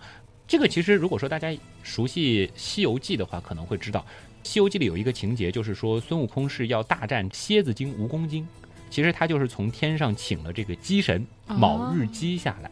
[0.53, 1.50] 这个其实如果说大家
[1.82, 4.05] 熟悉《西游记》的话，可能会知道，
[4.46, 8.46] 《西游记》里有一个情节，就是说孙悟空是要大战蝎子精、蜈蚣精。
[8.90, 12.70] 其实他就是从天上请了这个鸡神哦卯日鸡下来，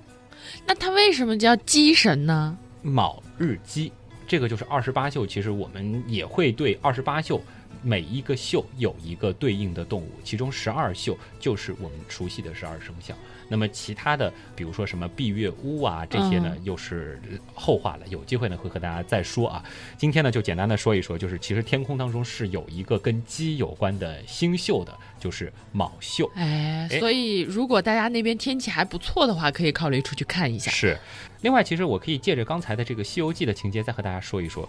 [0.66, 2.54] 那他为什么叫鸡神呢？
[2.82, 3.90] 卯日鸡，
[4.28, 5.26] 这个就是二十八宿。
[5.26, 7.42] 其实我们也会对二十八宿
[7.82, 13.14] 每一个宿有一个对应的动物，其中十二宿就是我们熟悉的十二生肖。
[13.48, 17.20] 那么其他的，比如说什么闭月屋啊，这些呢，又是
[17.52, 18.06] 后话了。
[18.08, 19.64] 有机会呢，会和大家再说啊。
[19.98, 26.30] 今天呢，就简单的说一说，就是其实天空当中是有一个跟鸡有关的星宿的，就是卯宿。
[26.36, 30.70] 哎，哎所以如果大家那边天气还不错的话，可以考虑出去看一下。
[30.70, 30.96] 是，
[31.40, 34.68] 另外，其实我可以借着刚才的这个《西游记》的情节，再和大家说一说，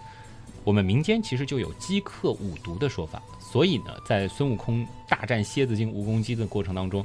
[0.64, 3.22] 我们民间其实就有鸡克五毒的说法。
[3.40, 7.04] 所以呢，在孙悟空大战蝎子精、蜈蚣精的过程当中，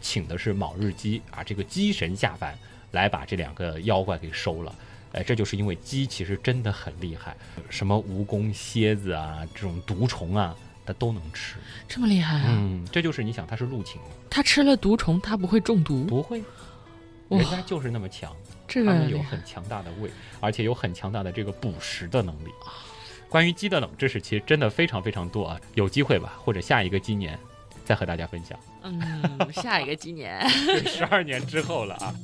[0.00, 2.58] 请的是卯日鸡啊，这个鸡神下凡
[2.90, 4.74] 来把这两个妖怪给收了。
[5.12, 7.34] 哎，这就是因为鸡其实真的很厉害，
[7.70, 10.54] 什么蜈蚣、蝎子啊，这种毒虫啊，
[10.84, 11.56] 它都能吃。
[11.88, 12.46] 这么厉害啊！
[12.48, 14.08] 嗯，这就是你想，它是入侵吗？
[14.28, 16.04] 它吃了毒虫，它不会中毒？
[16.04, 16.42] 不会，
[17.30, 18.36] 人家就是那么强。
[18.68, 20.10] 这它个厉害们有很强大的胃，
[20.40, 22.50] 而且有很强大的这个捕食的能力。
[23.28, 25.60] 关于鸡的冷知识，其实真的非常非常多啊！
[25.74, 27.38] 有机会吧，或者下一个鸡年
[27.84, 28.58] 再和大家分享。
[28.82, 30.48] 嗯，下一个鸡年。
[30.86, 32.14] 十二年之后了啊！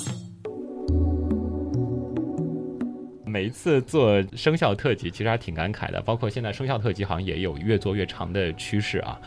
[3.27, 6.01] 每一次做生肖特辑，其实还挺感慨的。
[6.01, 9.21] 包括现在生肖特辑好像也有越做越长的趋势啊。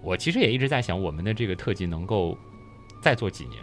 [0.00, 2.38] 我其实也一直在想，我们的这个特辑能够
[3.02, 3.60] 再做几年，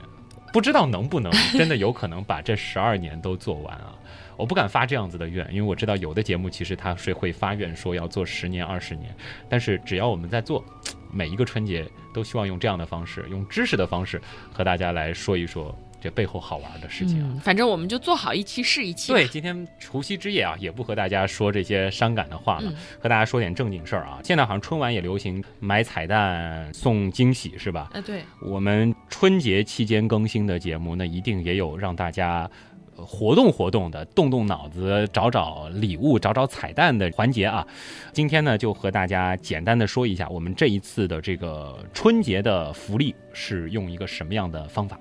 [0.51, 3.93] 不知道能不能 真的有可能把这十二年都做完啊？
[4.37, 9.13] 我不敢发这样子的愿，因为我知道有的节目其实它是会发愿说要做十年、二十年，
[9.49, 10.63] 但是只要我们在做，
[11.11, 14.21] 每一个春节都希望用这样的方式，用知识的方式
[14.53, 17.29] 和大家来说一说这背后好玩的事情啊。
[17.33, 19.11] 嗯，反正我们就做好一期是一期。
[19.11, 24.19] 对，，今天除夕之夜啊，也不和大家说这些伤感的话了，嗯和大家说点正经事儿啊。
[24.23, 27.89] 现在好像春晚也流行买彩蛋送惊喜，是吧？
[27.93, 32.49] 哎，对，我们春节期间更新的节目，那一定也有让大家
[32.95, 37.65] 呃活动活动的、动动脑子、找找礼物、找找彩蛋的环节啊。
[38.13, 44.99] 今天呢，就和大家简单的说一下，我们这一次的这个春节的福利是用一个什么样的方法？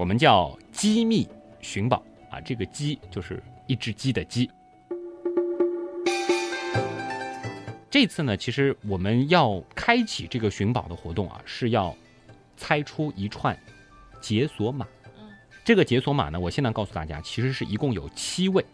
[0.00, 1.28] 我们叫机密
[1.60, 4.50] 寻宝啊，这个鸡就是一只鸡的鸡。
[7.90, 11.94] 这次呢，其实我们要开启这个寻宝的活动啊，是要
[12.56, 13.54] 猜出一串
[14.22, 14.88] 解锁码。
[15.66, 18.64] 这个解锁码呢，我现在告诉大家，其实是一共有七位。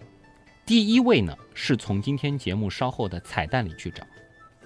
[0.64, 4.04] 第一位呢，是从今天节目稍后的彩蛋里去找；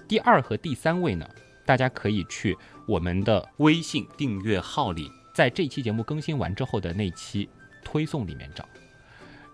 [0.07, 1.27] 第二和第三位呢，
[1.65, 2.55] 大家可以去
[2.87, 7.49] 我们的微信订阅号里在这期节目更新完之后的那期
[7.83, 8.67] 推送里面找。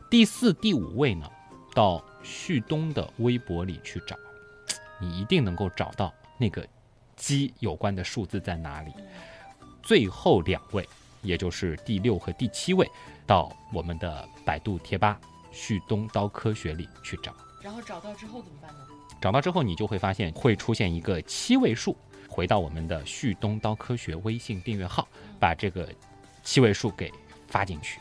[0.10, 1.30] 第四、第五位呢，
[1.74, 4.16] 到旭东的微博里去找，
[5.00, 6.66] 你一定能够找到那个
[7.16, 8.92] 鸡有关的数字在哪里。
[9.84, 10.88] 最后两位，
[11.22, 12.90] 也就是第六和第七位，
[13.26, 15.20] 到我们的百度贴吧
[15.52, 17.34] “旭东刀科学”里去找。
[17.62, 18.80] 然后找到之后怎么办呢？
[19.20, 21.98] 找到之后，你就会发现会出现一个七位数，
[22.38, 25.08] 回到我们的旭东刀科学微信订阅号，
[25.40, 25.90] 把这个
[26.44, 27.12] 七位数给
[27.48, 28.00] 发进去，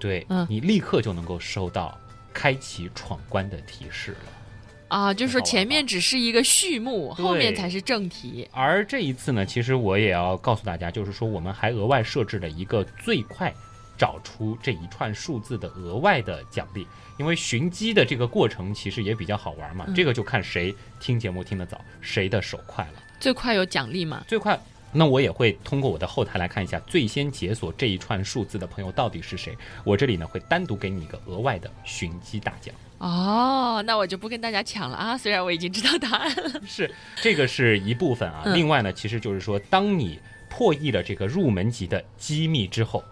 [0.00, 0.44] 对、嗯。
[0.50, 1.96] 你立刻就能够收到
[2.34, 4.18] 开启闯关的提示了。
[4.88, 8.48] 啊，就是说前面只是一个序幕，后面才是正题。
[8.50, 13.54] 而这一次呢，其实我也要告诉大家，就是说我们还额外设置了一个最快
[13.96, 16.84] 找出这一串数字的额外的奖励，
[17.20, 19.94] 因为寻机的这个过程其实也比较好玩嘛，嗯。
[19.94, 22.94] 这个就看谁听节目听得早，谁的手快了。
[23.20, 24.24] 最快有奖励吗？
[24.26, 24.58] 最快，
[24.90, 29.56] 那我也会通过我的后台来看一下最先解锁这一串数字的朋友到底是谁。
[29.84, 32.74] 我这里呢会单独给你一个额外的寻机大奖。
[32.98, 35.16] 哦，那我就不跟大家抢了啊！
[35.16, 36.60] 虽然我已经知道答案了。
[36.66, 38.42] 是，这个是一部分啊。
[38.44, 40.18] 嗯另外呢，其实就是说，当你
[40.50, 43.02] 破译了这个入门级的机密之后，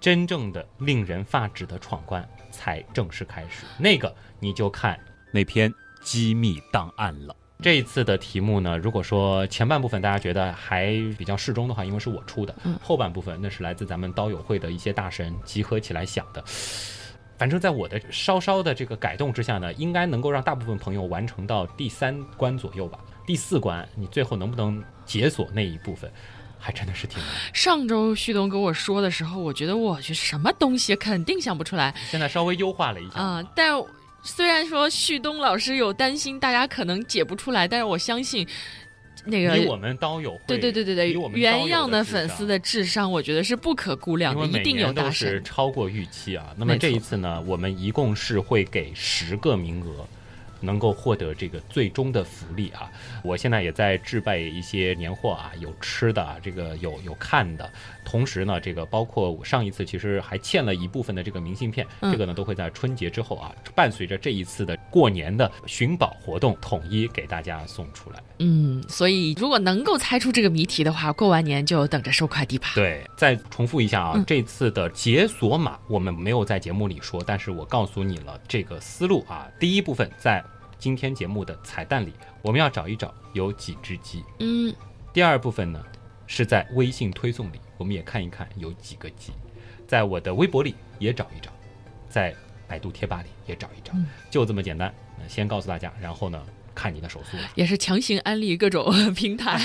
[0.00, 3.64] 真正的令人发指的闯关才正式开始。
[3.78, 4.98] 那个你就看
[5.30, 5.70] 那篇
[6.02, 7.36] 机密档案了。
[7.60, 16.42] 这一次的题目呢，如果说前半部分大家觉得还比较适中的话，因为是我出的，嗯后半部分那是来自咱们刀友会的一些大神集合起来想的。
[17.36, 22.98] 反正在我的稍稍的这个改动之下呢，应该能够让大部分朋友完成到第三关左右吧。
[23.26, 26.10] 第四关你最后能不能解锁那一部分，
[26.58, 27.28] 还真的是挺难。
[27.52, 33.72] 上周旭东跟我说的时候，我觉得我去什么东西肯定想不出来现在稍微优化了一下啊、但
[34.22, 38.46] 虽然说旭东老师有担心大家可能解不出来，但是我相信
[39.24, 45.44] 那个以我们刀友会，对对对对对以我，们原样的粉丝的智商，我觉得是不可估量的，一定有大是神。
[45.44, 46.54] 超过预期啊。
[46.56, 50.06] 那么这一次呢，我们一共是会给十个名额。
[50.60, 52.90] 能够获得这个最终的福利啊！
[53.22, 57.70] 我现在也在置备一些年货啊，有吃的啊，这个有有看的，
[58.10, 68.22] 同时呢，这个包括我上一次其实还欠了一部分的这个明信片，嗯这个呢都会在春节之后啊，伴随着这一次的过年的寻宝活动，统一给大家送出来。
[68.38, 72.68] 嗯，所以如果能够猜出这个谜题的话，过完年就等着收快递吧。
[72.74, 79.46] 对，再重复一下啊，嗯这次的解锁码我们没有在节目里说，但是我告诉你了这个思路啊。
[79.60, 80.42] 第一部分在
[80.78, 84.24] 今天节目的彩蛋里，我们要找一找有几只鸡。
[84.38, 84.74] 嗯，
[85.12, 85.84] 第二部分呢，
[86.26, 89.32] 是在微信推送里，我们也看一看有几个鸡。
[89.86, 91.50] 在我的微博里也找一找，
[92.10, 92.34] 在
[92.66, 94.92] 百度贴吧里也找一找，嗯就这么简单。
[95.18, 96.42] 那先告诉大家，然后呢，
[96.74, 97.38] 看你的手速。
[97.54, 99.58] 也是强行安利各种 平台。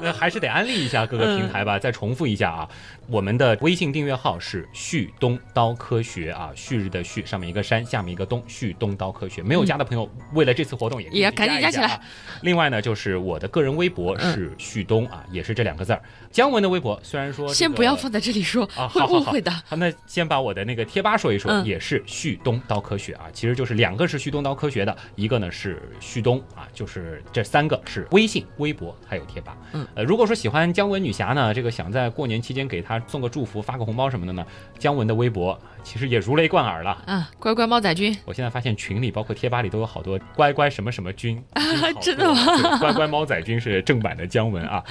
[0.00, 1.78] 呃，还是得安利一下各个平台吧。
[1.78, 2.68] 再重复一下啊，
[3.06, 9.42] 我们的微信订阅号是旭东刀科学啊，旭日的旭，上面一个山，下面一个东，旭东刀科学。
[9.42, 12.00] 没有加的朋友，为了这次活动也也去赶紧加起来。
[12.42, 16.02] 另外呢，就是我的个人微博是旭东啊，也是这两个字儿。
[16.30, 19.50] 姜文的微博虽然说、这个、先不要放在这里说，啊，会误会的。
[19.66, 29.56] 好，那先把我的那个贴吧说一说，嗯也是旭东刀科学啊，其实就是两个是旭东刀科学的，一个呢是旭东啊，就是这三个是微信、微博还有贴吧。
[29.72, 34.46] 嗯，呃，如果说喜欢姜文女侠呢，这个想在过年期间给她送个祝福、发个红包什么的呢，
[34.78, 36.90] 姜文的微博其实也如雷贯耳了。
[37.06, 41.62] 啊，乖乖猫仔君，我现在发现群里包括贴吧里都有好多乖乖什么什么君啊
[42.00, 42.78] 真的吗？
[42.78, 44.82] 乖乖猫仔君是正版的姜文啊。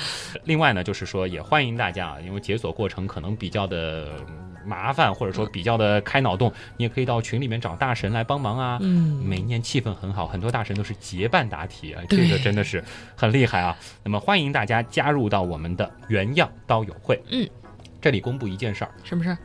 [0.43, 4.09] 另外呢，就是说也欢迎大家啊，因为解锁过程可能比较的
[4.65, 8.77] 麻烦，或者说比较的开脑洞，你也可以到群里面找大神来帮忙啊。
[8.81, 12.83] 嗯，每年气氛很好，很多大神都是结伴答题啊，这个真的是
[13.15, 13.77] 很厉害啊。
[14.03, 17.21] 那么欢迎大家加入到我们的原样刀友会。
[17.31, 17.47] 嗯，
[18.01, 19.37] 这里公布一件事儿，什么事儿？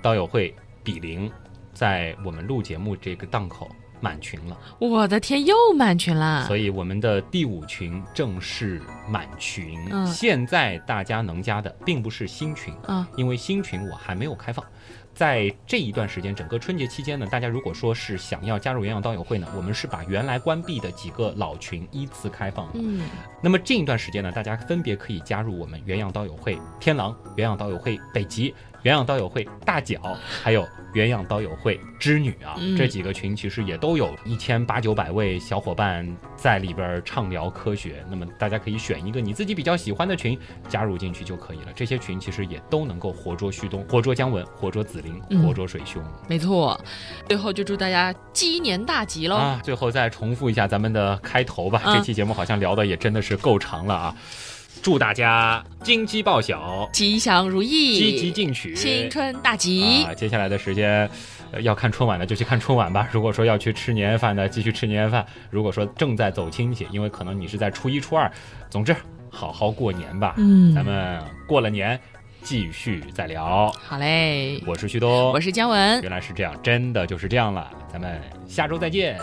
[0.00, 1.30] 刀友会比邻
[1.72, 3.70] 在我们录节目这个档口
[4.02, 6.44] 满群了，我的天，又满群啦！
[6.48, 9.78] 所以我们的第五群正式满群。
[9.92, 14.64] 嗯现在大家能加的并不是新群，啊，因为新群我还没有开放。
[15.14, 22.80] 在这一段时间，整个春节期间呢，大家如果说是想要加入原样刀友会呢，我们是把原来关闭的几个老群依次开放的。
[22.82, 23.02] 嗯，
[23.42, 30.00] 那么这一段时间呢，大家分别可以加入我们原样刀友会天狼、原样刀友会北极鸳鸯刀友会大脚，
[30.42, 36.06] 还有鸳鸯刀友会织女啊，嗯这几个群其实也都有一千八九百位小伙伴
[36.36, 38.04] 在里边畅聊科学。
[38.10, 40.36] 那么大家可以选一个你自己比较喜欢的群
[40.68, 41.68] 加入进去就可以了。
[41.74, 46.02] 这些群其实也都能够活捉旭东、活捉姜文、活捉紫菱、嗯活捉水兄。
[46.28, 46.78] 没错。
[47.28, 49.36] 最后就祝大家鸡年大吉喽！
[49.36, 51.80] 啊，最后再重复一下咱们的开头吧。
[51.84, 54.16] 嗯这期节目好像聊的也真的是够长了啊！
[54.82, 60.04] 祝大家金鸡报晓，吉祥如意，积极进取，新春大吉！
[60.04, 60.12] 啊！
[60.12, 61.08] 接下来的时间，
[61.52, 63.08] 呃要看春晚的就去看春晚吧。
[63.14, 68.28] 如果说要去吃年夜饭的，继续吃年夜饭；如果说正在走亲戚，因为可能你是在初一、初二，
[68.68, 68.94] 总之
[69.30, 70.34] 好好过年吧。
[70.38, 71.98] 嗯咱们过了年
[72.42, 73.72] 继续再聊。
[73.80, 77.70] 好嘞，我是旭东，我是姜文，原来是这样，真的就是这样了。
[77.92, 79.16] 咱们下周再见。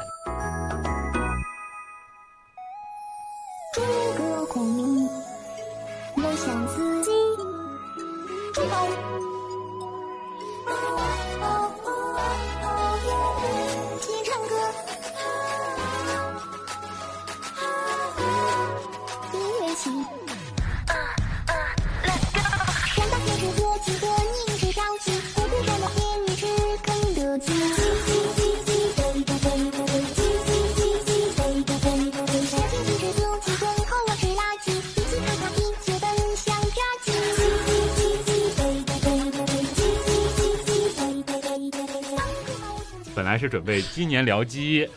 [43.39, 44.87] 是准备今年聊鸡，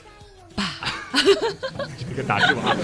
[2.10, 2.76] 这个打住啊。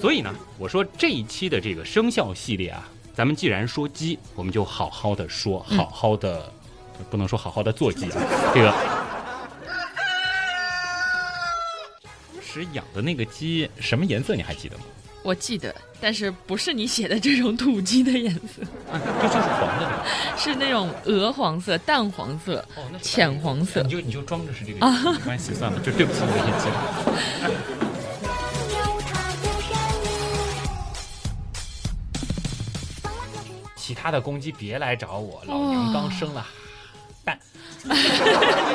[0.00, 6.52] 所以呢，我说这一期的这个生肖系列啊，咱们既然说鸡，我们就好好的说，嗯好好的，
[7.08, 8.22] 不能说好好的做鸡啊。
[8.52, 8.70] 这个
[12.02, 14.84] 当时养的那个鸡什么颜色你还记得吗？
[15.26, 18.62] 我记得，但是不是你写的这种土鸡的颜色，
[18.92, 20.06] 啊，这就是黄的？
[20.38, 23.88] 是那种鹅黄色、淡黄色、哦，浅黄色你。
[23.88, 26.76] 就你就装着是这个，没关系，算了，就对不起你这些鸡了。
[28.70, 29.74] 有他的身
[30.04, 30.14] 影。
[33.02, 36.46] 风浪就是浪其他的公鸡别来找我，老娘刚生了
[37.24, 37.36] 蛋，
[37.82, 37.90] 你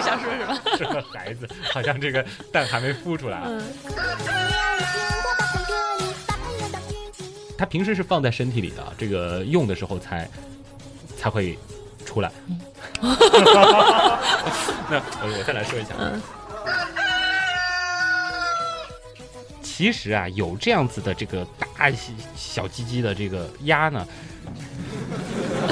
[0.03, 0.59] 想说什么？
[0.77, 2.21] 是个孩子，好像这个
[2.51, 3.45] 蛋还没孵出来啊。
[3.47, 3.63] 嗯，
[7.61, 10.27] 它平时是放在身体里的，这个用的时候才
[11.15, 11.55] 才会
[12.03, 12.31] 出来。
[12.99, 15.93] 那我我再来说一下。
[19.61, 21.45] 其实啊，有这样子的这个
[21.77, 24.07] 大小小鸡鸡的这个鸭呢，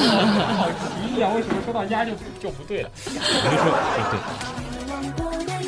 [0.55, 2.91] 好奇啊、为什么说到鸭就就不对了？
[2.93, 5.58] 我就说，哎，对，